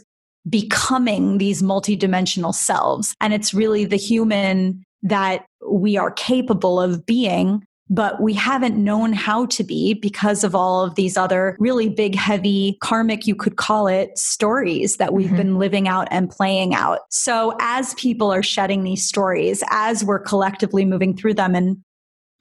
[0.49, 3.15] becoming these multidimensional selves.
[3.21, 7.65] And it's really the human that we are capable of being
[7.95, 12.17] but we haven't known how to be because of all of these other really big,
[12.17, 15.37] heavy, karmic, you could call it, stories that we've mm-hmm.
[15.37, 17.01] been living out and playing out.
[17.11, 21.79] So, as people are shedding these stories, as we're collectively moving through them, and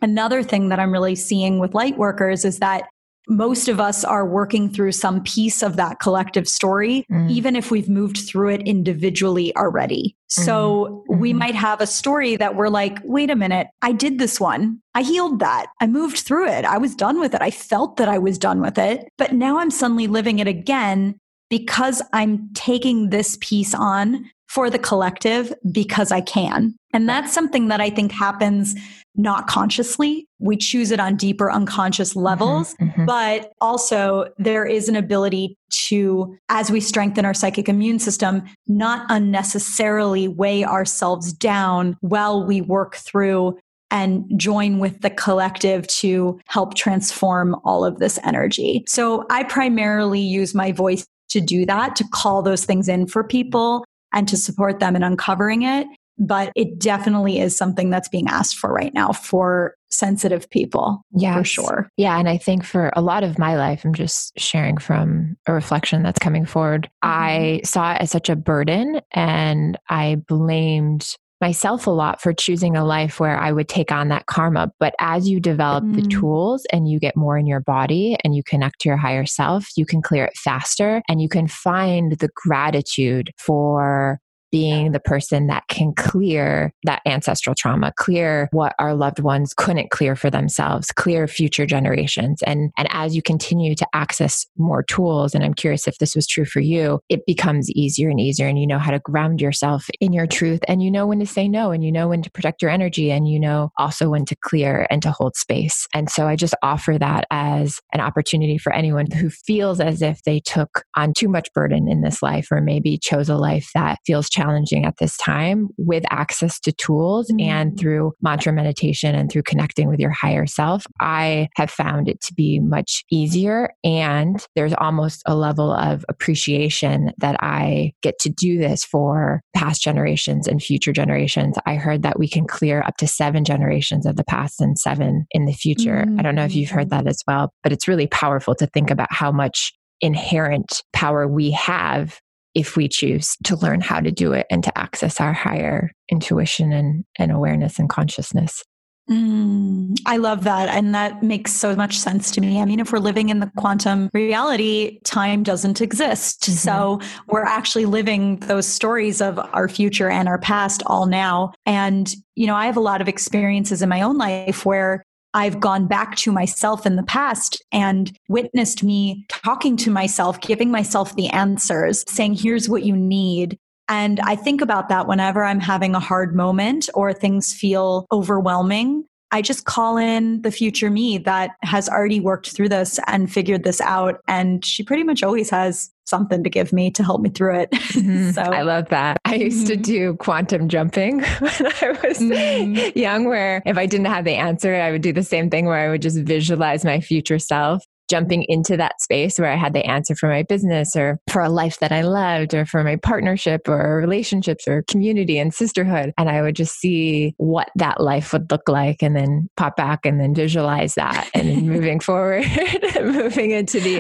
[0.02, 2.86] another thing that I'm really seeing with light workers is that
[3.28, 7.30] most of us are working through some piece of that collective story, mm.
[7.30, 10.16] even if we've moved through it individually already.
[10.28, 11.20] So mm-hmm.
[11.20, 11.40] we mm-hmm.
[11.40, 14.82] might have a story that we're like, wait a minute, I did this one.
[14.96, 15.68] I healed that.
[15.80, 16.66] I moved through it.
[16.66, 17.42] I was done with it.
[17.42, 19.08] I felt that I was done with it.
[19.18, 21.20] But now I'm suddenly living it again
[21.50, 26.76] because I'm taking this piece on for the collective because I can.
[26.94, 28.76] And that's something that I think happens
[29.16, 30.28] not consciously.
[30.40, 33.06] We choose it on deeper unconscious mm-hmm, levels, mm-hmm, mm-hmm.
[33.06, 39.06] but also there is an ability to, as we strengthen our psychic immune system, not
[39.10, 43.58] unnecessarily weigh ourselves down while we work through
[43.92, 48.84] and join with the collective to help transform all of this energy.
[48.88, 53.24] So I primarily use my voice to do that, to call those things in for
[53.24, 55.88] people and to support them in uncovering it
[56.18, 61.04] but it definitely is something that's being asked for right now for sensitive people.
[61.16, 61.90] Yeah, for sure.
[61.98, 62.18] Yeah.
[62.18, 66.04] And I think for a lot of my life, I'm just sharing from a reflection
[66.04, 66.90] that's coming forward.
[67.04, 67.20] Mm-hmm.
[67.20, 72.78] I saw it as such a burden and I blamed myself a lot for choosing
[72.78, 74.72] a life where I would take on that karma.
[74.80, 75.96] But as you develop mm.
[75.96, 79.26] the tools and you get more in your body and you connect to your higher
[79.26, 84.22] self, you can clear it faster and you can find the gratitude for
[84.54, 89.90] being the person that can clear that ancestral trauma, clear what our loved ones couldn't
[89.90, 92.44] clear for themselves, clear future generations.
[92.44, 96.28] And, and as you continue to access more tools, and I'm curious if this was
[96.28, 98.48] true for you, it becomes easier and easier.
[98.48, 101.26] And you know how to ground yourself in your truth and you know when to
[101.26, 104.24] say no and you know when to protect your energy and you know also when
[104.26, 105.88] to clear and to hold space.
[105.96, 110.22] And so I just offer that as an opportunity for anyone who feels as if
[110.24, 113.98] they took on too much burden in this life or maybe chose a life that
[114.06, 117.40] feels challenging challenging at this time with access to tools mm-hmm.
[117.50, 122.22] and through mantra meditation and through connecting with your higher self, I have found it
[122.22, 123.70] to be much easier.
[123.84, 129.82] And there's almost a level of appreciation that I get to do this for past
[129.82, 131.58] generations and future generations.
[131.66, 135.26] I heard that we can clear up to seven generations of the past and seven
[135.32, 136.04] in the future.
[136.06, 136.20] Mm-hmm.
[136.20, 137.06] I don't know if you've heard mm-hmm.
[137.06, 141.52] that as well, but it's really powerful to think about how much inherent power we
[141.52, 142.20] have
[142.56, 146.72] if we choose to learn how to do it and to access our higher intuition
[146.72, 148.64] and, and awareness and consciousness.
[149.10, 150.70] Mm, I love that.
[150.70, 152.62] And that makes so much sense to me.
[152.62, 156.44] I mean, if we're living in the quantum reality, time doesn't exist.
[156.44, 156.54] Mm-hmm.
[156.54, 161.52] So we're actually living those stories of our future and our past all now.
[161.66, 165.04] And, you know, I have a lot of experiences in my own life where
[165.34, 170.70] I've gone back to myself in the past and witnessed me talking to myself, giving
[170.72, 173.58] myself the answers, saying, here's what you need.
[173.90, 179.06] And I think about that whenever I'm having a hard moment or things feel overwhelming.
[179.34, 183.64] I just call in the future me that has already worked through this and figured
[183.64, 184.22] this out.
[184.28, 187.72] And she pretty much always has something to give me to help me through it.
[187.72, 188.30] Mm-hmm.
[188.32, 189.18] so I love that.
[189.26, 189.68] I used mm-hmm.
[189.70, 192.98] to do quantum jumping when I was mm-hmm.
[192.98, 195.80] young, where if I didn't have the answer, I would do the same thing where
[195.80, 199.84] I would just visualize my future self jumping into that space where I had the
[199.88, 203.68] answer for my business or for a life that I loved or for my partnership
[203.68, 206.14] or relationships or community and sisterhood.
[206.16, 210.06] And I would just see what that life would look like and then pop back
[210.06, 212.46] and then visualize that and then moving forward,
[213.02, 213.98] moving into the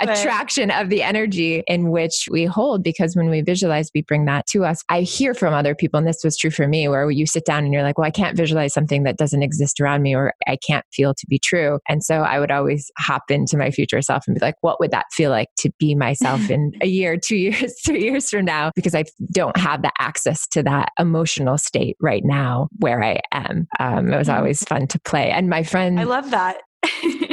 [0.00, 0.80] attraction it.
[0.80, 2.84] of the energy in which we hold.
[2.84, 4.84] Because when we visualize, we bring that to us.
[4.88, 7.64] I hear from other people, and this was true for me, where you sit down
[7.64, 10.56] and you're like, well, I can't visualize something that doesn't exist around me or I
[10.64, 11.80] can't feel to be true.
[11.88, 14.90] And so I would always hop in my future self and be like, what would
[14.90, 18.70] that feel like to be myself in a year, two years, three years from now?
[18.74, 23.66] Because I don't have the access to that emotional state right now where I am.
[23.78, 24.38] Um, it was mm-hmm.
[24.38, 25.30] always fun to play.
[25.30, 26.58] And my friend, I love that.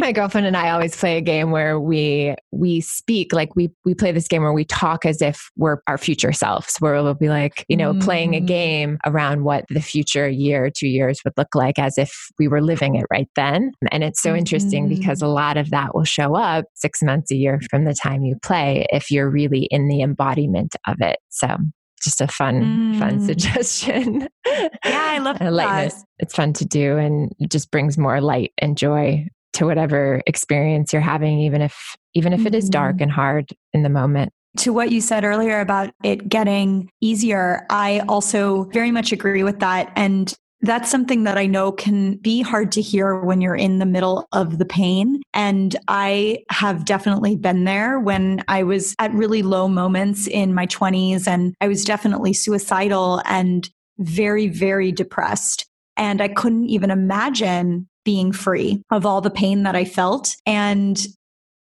[0.03, 3.93] My girlfriend and I always play a game where we we speak like we we
[3.93, 7.29] play this game where we talk as if we're our future selves where we'll be
[7.29, 8.03] like you know mm.
[8.03, 8.45] playing a mm.
[8.45, 12.61] game around what the future year two years would look like as if we were
[12.61, 14.39] living it right then and it's so mm-hmm.
[14.39, 17.93] interesting because a lot of that will show up six months a year from the
[17.93, 21.55] time you play if you're really in the embodiment of it so
[22.03, 22.61] just a fun,
[22.95, 22.99] mm.
[22.99, 24.27] fun suggestion.
[24.45, 25.93] Yeah, I love that.
[26.19, 30.91] It's fun to do and it just brings more light and joy to whatever experience
[30.91, 32.47] you're having, even if even if mm-hmm.
[32.47, 33.03] it is dark mm-hmm.
[33.03, 34.31] and hard in the moment.
[34.57, 39.59] To what you said earlier about it getting easier, I also very much agree with
[39.59, 39.91] that.
[39.95, 43.85] And that's something that I know can be hard to hear when you're in the
[43.85, 45.21] middle of the pain.
[45.33, 50.65] And I have definitely been there when I was at really low moments in my
[50.67, 55.65] 20s and I was definitely suicidal and very, very depressed.
[55.97, 60.35] And I couldn't even imagine being free of all the pain that I felt.
[60.45, 61.05] And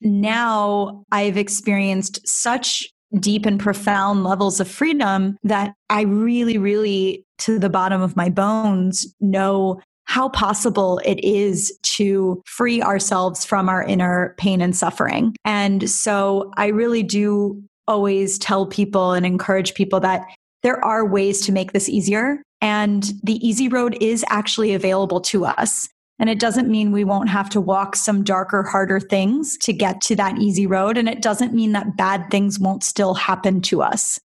[0.01, 2.89] now I've experienced such
[3.19, 8.29] deep and profound levels of freedom that I really, really, to the bottom of my
[8.29, 15.35] bones, know how possible it is to free ourselves from our inner pain and suffering.
[15.45, 20.25] And so I really do always tell people and encourage people that
[20.63, 22.43] there are ways to make this easier.
[22.61, 25.89] And the easy road is actually available to us.
[26.19, 30.01] And it doesn't mean we won't have to walk some darker, harder things to get
[30.03, 30.97] to that easy road.
[30.97, 34.21] And it doesn't mean that bad things won't still happen to us.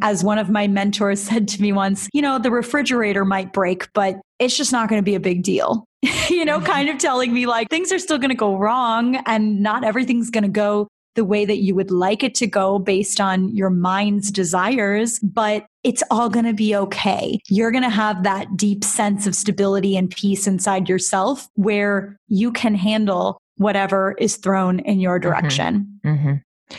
[0.00, 3.92] As one of my mentors said to me once, you know, the refrigerator might break,
[3.92, 5.84] but it's just not going to be a big deal.
[6.28, 6.66] you know, mm-hmm.
[6.66, 10.30] kind of telling me like things are still going to go wrong and not everything's
[10.30, 13.70] going to go the way that you would like it to go based on your
[13.70, 17.38] mind's desires, but it's all going to be okay.
[17.48, 22.52] You're going to have that deep sense of stability and peace inside yourself where you
[22.52, 25.30] can handle whatever is thrown in your mm-hmm.
[25.30, 26.00] direction.
[26.04, 26.28] Mm-hmm.
[26.28, 26.36] Mm-hmm.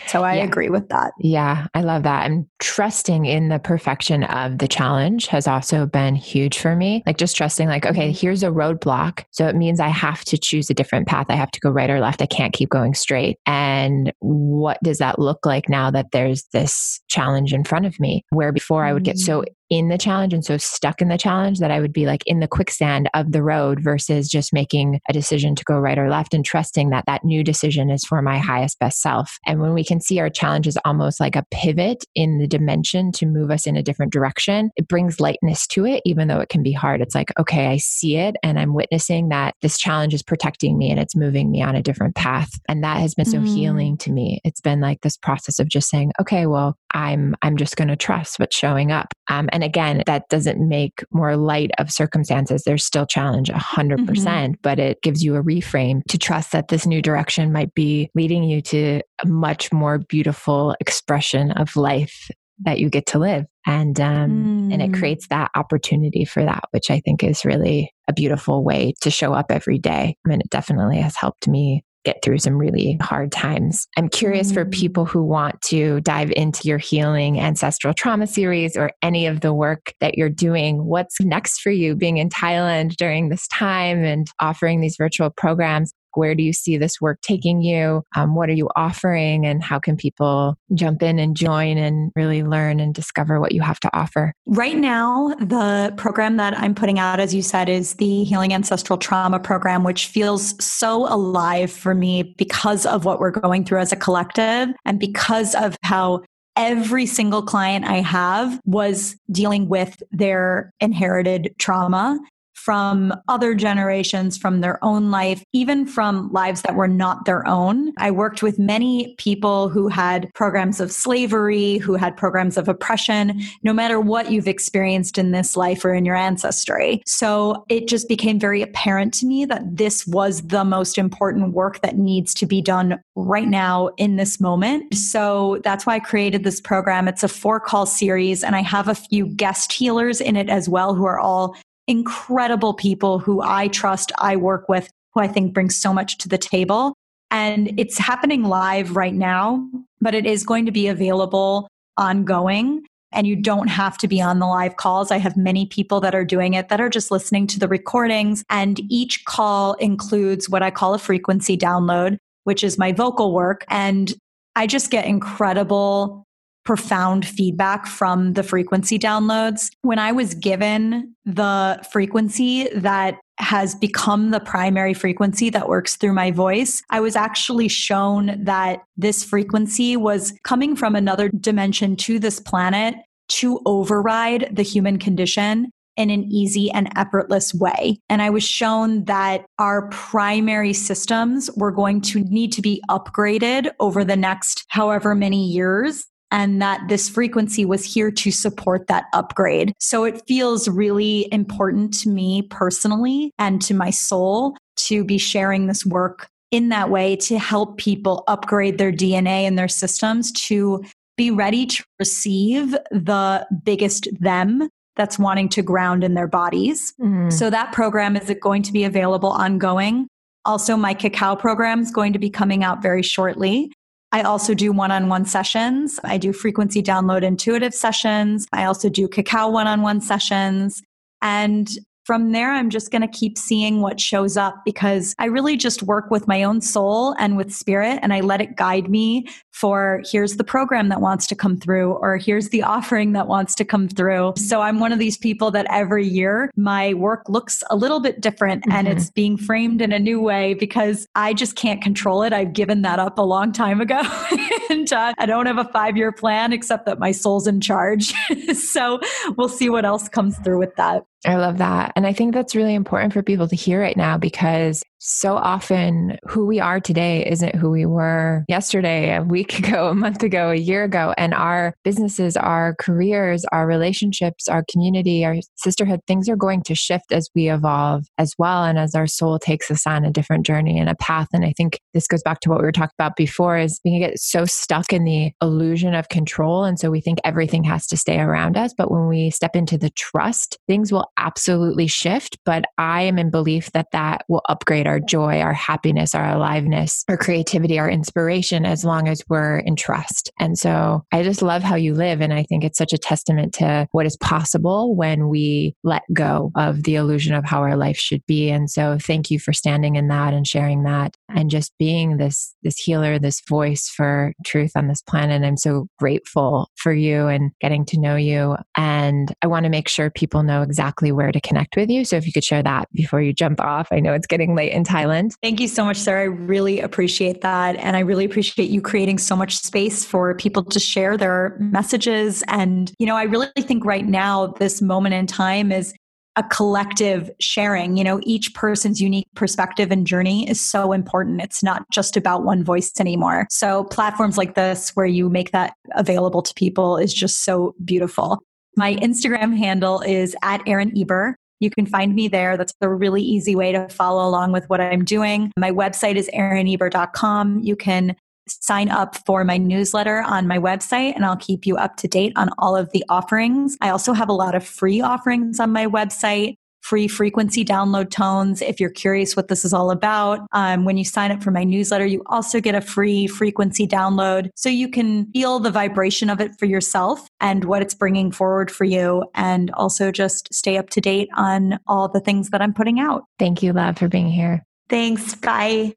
[0.08, 0.44] So I yeah.
[0.44, 1.12] agree with that.
[1.20, 2.30] Yeah, I love that.
[2.30, 7.04] And trusting in the perfection of the challenge has also been huge for me.
[7.06, 8.20] Like just trusting, like, okay, mm-hmm.
[8.20, 9.26] here's a roadblock.
[9.32, 11.28] So it means I have to choose a different path.
[11.30, 12.22] I have to go right or left.
[12.22, 13.38] I can't keep going straight.
[13.46, 18.26] And what does that look like now that there's this challenge in front of me?
[18.30, 21.18] Where before I would get so mm in the challenge and so stuck in the
[21.18, 25.02] challenge that I would be like in the quicksand of the road versus just making
[25.10, 28.22] a decision to go right or left and trusting that that new decision is for
[28.22, 29.40] my highest best self.
[29.48, 33.12] And when we can see our challenge as almost like a pivot in the dimension
[33.14, 36.50] to move us in a different direction, it brings lightness to it, even though it
[36.50, 37.02] can be hard.
[37.02, 40.92] It's like, okay, I see it and I'm witnessing that this challenge is protecting me
[40.92, 42.60] and it's moving me on a different path.
[42.70, 43.48] And that has been so mm.
[43.48, 44.40] healing to me.
[44.44, 47.96] It's been like this process of just saying, okay, well, I'm I'm just going to
[47.96, 49.14] trust what's showing up.
[49.30, 52.64] Um, and again, that doesn't make more light of circumstances.
[52.64, 54.62] There's still challenge, a hundred percent, mm-hmm.
[54.62, 58.44] but it gives you a reframe to trust that this new direction might be leading
[58.44, 62.30] you to a much more beautiful expression of life
[62.60, 64.74] that you get to live and um, mm.
[64.74, 65.00] and it mm.
[65.00, 69.34] creates that opportunity for that which i think is really a beautiful way to show
[69.34, 73.32] up every day i mean it definitely has helped me get through some really hard
[73.32, 73.88] times.
[73.98, 74.56] I'm curious mm.
[74.56, 79.42] for people who want to dive into your healing ancestral trauma series or any of
[79.42, 80.86] the work that you're doing.
[80.86, 85.94] What's next for you being in Thailand during this time and offering these virtual programs?
[86.16, 88.04] Where do you see this work taking you?
[88.16, 89.46] Um, what are you offering?
[89.46, 93.62] And how can people jump in and join and really learn and discover what you
[93.62, 94.34] have to offer?
[94.46, 98.98] Right now, the program that I'm putting out, as you said, is the Healing Ancestral
[98.98, 103.92] Trauma Program, which feels so alive for me because of what we're going through as
[103.92, 106.24] a collective and because of how
[106.56, 112.20] every single client I have was dealing with their inherited trauma
[112.64, 117.92] from other generations, from their own life, even from lives that were not their own.
[117.98, 123.42] I worked with many people who had programs of slavery, who had programs of oppression,
[123.64, 127.02] no matter what you've experienced in this life or in your ancestry.
[127.06, 131.82] So it just became very apparent to me that this was the most important work
[131.82, 134.96] that needs to be done right now in this moment.
[134.96, 137.10] So that's why I created this program.
[137.10, 140.70] It's a four call series, and I have a few guest healers in it as
[140.70, 141.58] well who are all
[141.88, 146.30] incredible people who I trust, I work with, who I think brings so much to
[146.30, 146.94] the table.
[147.32, 149.68] And it's happening live right now,
[150.02, 151.68] but it is going to be available
[151.98, 152.86] ongoing.
[153.12, 155.12] And you don't have to be on the live calls.
[155.12, 158.44] I have many people that are doing it that are just listening to the recordings.
[158.50, 163.66] And each call includes what I call a frequency download, which is my vocal work.
[163.68, 164.14] And
[164.56, 166.24] I just get incredible
[166.64, 169.70] profound feedback from the frequency downloads.
[169.82, 176.14] When I was given the frequency that has become the primary frequency that works through
[176.14, 182.20] my voice, I was actually shown that this frequency was coming from another dimension to
[182.20, 182.96] this planet
[183.30, 188.00] to override the human condition in an easy and effortless way.
[188.10, 193.72] And I was shown that our primary systems were going to need to be upgraded
[193.80, 199.06] over the next however many years and that this frequency was here to support that
[199.14, 199.72] upgrade.
[199.80, 204.58] So it feels really important to me personally and to my soul
[204.88, 209.58] to be sharing this work in that way to help people upgrade their DNA and
[209.58, 210.84] their systems to
[211.18, 216.94] be ready to receive the biggest them that's wanting to ground in their bodies.
[217.00, 217.32] Mm.
[217.32, 220.08] So that program is going to be available ongoing.
[220.46, 223.72] Also, my cacao program is going to be coming out very shortly.
[224.14, 226.00] I also do one on one sessions.
[226.04, 228.48] I do frequency download intuitive sessions.
[228.54, 230.84] I also do cacao one on one sessions.
[231.24, 231.68] And
[232.06, 235.84] from there, I'm just going to keep seeing what shows up because I really just
[235.84, 240.02] work with my own soul and with spirit and I let it guide me for
[240.12, 243.66] here's the program that wants to come through or here's the offering that wants to
[243.66, 244.34] come through.
[244.36, 248.20] So I'm one of these people that every year my work looks a little bit
[248.20, 248.72] different mm-hmm.
[248.72, 252.34] and it's being framed in a new way because I just can't control it.
[252.34, 254.02] I've given that up a long time ago.
[254.70, 258.14] and uh, I don't have a five year plan except that my soul's in charge.
[258.54, 259.00] so
[259.38, 261.06] we'll see what else comes through with that.
[261.26, 261.94] I love that.
[261.96, 266.18] And I think that's really important for people to hear right now because so often
[266.26, 270.50] who we are today isn't who we were yesterday, a week ago, a month ago,
[270.50, 271.14] a year ago.
[271.18, 276.74] And our businesses, our careers, our relationships, our community, our sisterhood, things are going to
[276.74, 278.64] shift as we evolve as well.
[278.64, 281.28] And as our soul takes us on a different journey and a path.
[281.34, 283.92] And I think this goes back to what we were talking about before is we
[283.92, 286.64] can get so stuck in the illusion of control.
[286.64, 288.74] And so we think everything has to stay around us.
[288.78, 292.38] But when we step into the trust, things will absolutely shift.
[292.46, 296.36] But I am in belief that that will upgrade our our joy, our happiness, our
[296.36, 300.32] aliveness, our creativity, our inspiration, as long as we're in trust.
[300.40, 302.22] And so I just love how you live.
[302.22, 306.52] And I think it's such a testament to what is possible when we let go
[306.56, 308.52] of the illusion of how our life should be.
[308.52, 312.54] And so thank you for standing in that and sharing that and just being this,
[312.62, 315.42] this healer, this voice for truth on this planet.
[315.42, 318.58] I'm so grateful for you and getting to know you.
[318.78, 322.06] And I want to make sure people know exactly where to connect with you.
[322.06, 324.72] So if you could share that before you jump off, I know it's getting late
[324.84, 325.36] in Thailand.
[325.42, 326.22] Thank you so much, Sarah.
[326.22, 327.76] I really appreciate that.
[327.78, 332.44] And I really appreciate you creating so much space for people to share their messages.
[332.48, 335.94] And, you know, I really think right now, this moment in time is
[336.36, 337.96] a collective sharing.
[337.96, 341.42] You know, each person's unique perspective and journey is so important.
[341.42, 343.48] It's not just about one voice anymore.
[343.50, 348.40] So, platforms like this, where you make that available to people, is just so beautiful.
[348.76, 351.38] My Instagram handle is at Erin Eber.
[351.64, 352.58] You can find me there.
[352.58, 355.52] That's a really easy way to follow along with what I'm doing.
[355.58, 357.62] My website is erineber.com.
[357.64, 358.16] You can
[358.48, 362.34] sign up for my newsletter on my website and I'll keep you up to date
[362.36, 363.78] on all of the offerings.
[363.80, 368.62] I also have a lot of free offerings on my website free frequency download tones.
[368.62, 371.64] If you're curious what this is all about, um, when you sign up for my
[371.64, 376.40] newsletter, you also get a free frequency download so you can feel the vibration of
[376.40, 379.24] it for yourself and what it's bringing forward for you.
[379.34, 383.24] And also just stay up to date on all the things that I'm putting out.
[383.40, 384.66] Thank you, Love, for being here.
[384.90, 385.36] Thanks.
[385.36, 385.94] Bye.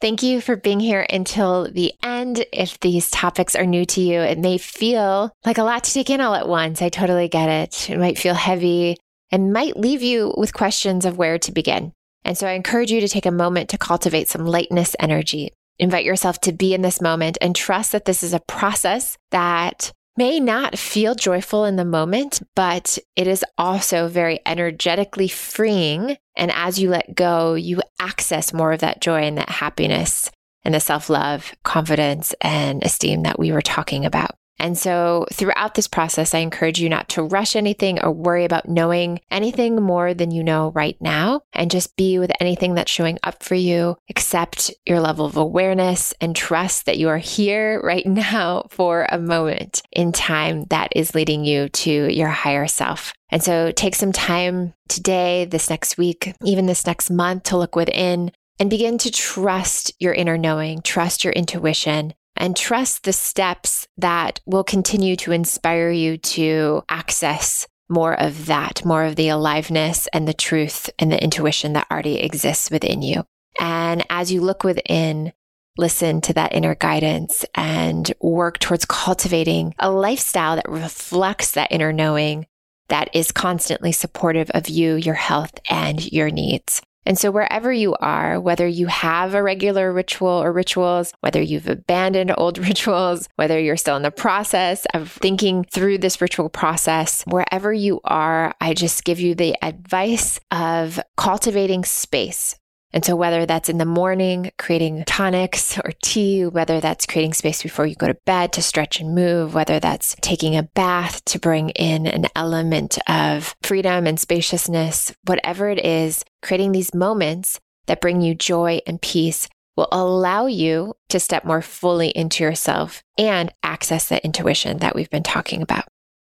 [0.00, 2.44] Thank you for being here until the end.
[2.52, 6.10] If these topics are new to you, it may feel like a lot to take
[6.10, 6.82] in all at once.
[6.82, 7.90] I totally get it.
[7.90, 8.98] It might feel heavy
[9.30, 11.92] and might leave you with questions of where to begin.
[12.24, 15.52] And so I encourage you to take a moment to cultivate some lightness energy.
[15.78, 19.92] Invite yourself to be in this moment and trust that this is a process that
[20.16, 26.16] may not feel joyful in the moment, but it is also very energetically freeing.
[26.36, 30.30] And as you let go, you access more of that joy and that happiness
[30.64, 34.36] and the self love, confidence, and esteem that we were talking about.
[34.58, 38.68] And so throughout this process, I encourage you not to rush anything or worry about
[38.68, 43.18] knowing anything more than you know right now and just be with anything that's showing
[43.22, 43.96] up for you.
[44.08, 49.18] Accept your level of awareness and trust that you are here right now for a
[49.18, 53.12] moment in time that is leading you to your higher self.
[53.30, 57.74] And so take some time today, this next week, even this next month to look
[57.74, 58.30] within
[58.60, 64.40] and begin to trust your inner knowing, trust your intuition, and trust the steps that
[64.46, 70.26] will continue to inspire you to access more of that, more of the aliveness and
[70.26, 73.24] the truth and the intuition that already exists within you.
[73.60, 75.32] And as you look within,
[75.76, 81.92] listen to that inner guidance and work towards cultivating a lifestyle that reflects that inner
[81.92, 82.46] knowing
[82.88, 86.82] that is constantly supportive of you, your health, and your needs.
[87.06, 91.68] And so, wherever you are, whether you have a regular ritual or rituals, whether you've
[91.68, 97.22] abandoned old rituals, whether you're still in the process of thinking through this ritual process,
[97.26, 102.56] wherever you are, I just give you the advice of cultivating space
[102.94, 107.60] and so, whether that's in the morning, creating tonics or tea, whether that's creating space
[107.60, 111.40] before you go to bed to stretch and move, whether that's taking a bath to
[111.40, 118.00] bring in an element of freedom and spaciousness, whatever it is, creating these moments that
[118.00, 123.52] bring you joy and peace will allow you to step more fully into yourself and
[123.64, 125.86] access the intuition that we've been talking about.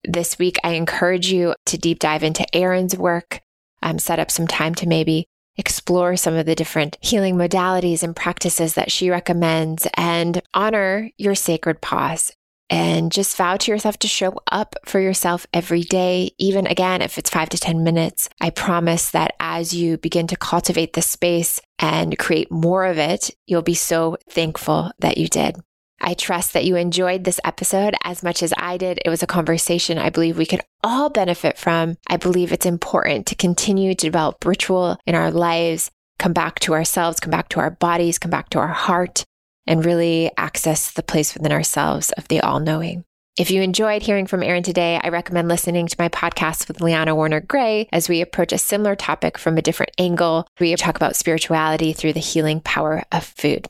[0.03, 3.39] This week, I encourage you to deep dive into Erin's work,
[3.81, 5.28] um, set up some time to maybe
[5.59, 11.35] explore some of the different healing modalities and practices that she recommends and honor your
[11.35, 12.31] sacred pause.
[12.71, 17.17] and just vow to yourself to show up for yourself every day, even again, if
[17.17, 18.29] it's five to 10 minutes.
[18.39, 23.31] I promise that as you begin to cultivate this space and create more of it,
[23.47, 25.55] you'll be so thankful that you did.
[26.01, 28.99] I trust that you enjoyed this episode as much as I did.
[29.03, 31.97] It was a conversation I believe we could all benefit from.
[32.07, 36.73] I believe it's important to continue to develop ritual in our lives, come back to
[36.73, 39.23] ourselves, come back to our bodies, come back to our heart,
[39.67, 43.03] and really access the place within ourselves of the all knowing.
[43.37, 47.15] If you enjoyed hearing from Erin today, I recommend listening to my podcast with Liana
[47.15, 50.45] Werner-Gray as we approach a similar topic from a different angle.
[50.59, 53.67] We talk about spirituality through the healing power of food.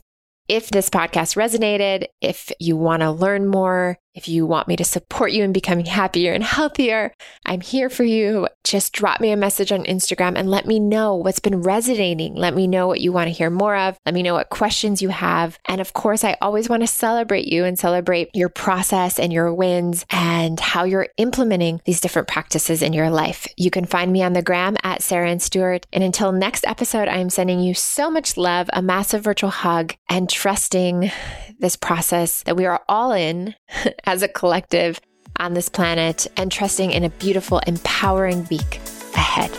[0.50, 4.84] If this podcast resonated, if you want to learn more, if you want me to
[4.84, 7.14] support you in becoming happier and healthier,
[7.46, 8.50] I'm here for you.
[8.66, 12.36] Just drop me a message on Instagram and let me know what's been resonating.
[12.36, 13.98] Let me know what you want to hear more of.
[14.06, 15.58] Let me know what questions you have.
[15.70, 19.54] And of course, I always want to celebrate you and celebrate your process and your
[19.54, 23.48] wins and how you're implementing these different practices in your life.
[23.56, 25.88] You can find me on the gram at Sarah Ann Stewart.
[25.94, 29.94] And until next episode, I am sending you so much love, a massive virtual hug,
[30.10, 31.10] and trusting
[31.58, 33.56] this process that we are all in
[34.10, 35.00] as a collective
[35.40, 38.82] on this planet and trusting in a beautiful, empowering week
[39.14, 39.52] ahead.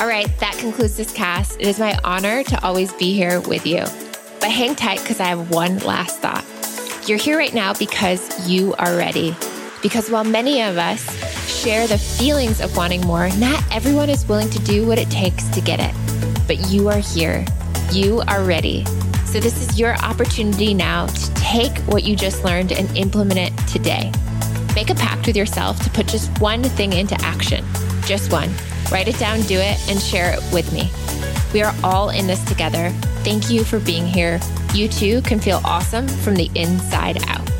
[0.00, 1.60] All right, that concludes this cast.
[1.60, 3.84] It is my honor to always be here with you.
[4.40, 6.44] But hang tight because I have one last thought.
[7.08, 9.36] You're here right now because you are ready.
[9.80, 11.02] Because while many of us
[11.48, 15.46] share the feelings of wanting more, not everyone is willing to do what it takes
[15.50, 15.94] to get it.
[16.48, 17.46] But you are here.
[17.92, 18.84] You are ready.
[19.28, 23.68] So, this is your opportunity now to take what you just learned and implement it
[23.68, 24.10] today.
[24.74, 27.62] Make a pact with yourself to put just one thing into action,
[28.06, 28.50] just one.
[28.90, 30.90] Write it down, do it, and share it with me.
[31.52, 32.88] We are all in this together.
[33.22, 34.40] Thank you for being here.
[34.72, 37.57] You too can feel awesome from the inside out.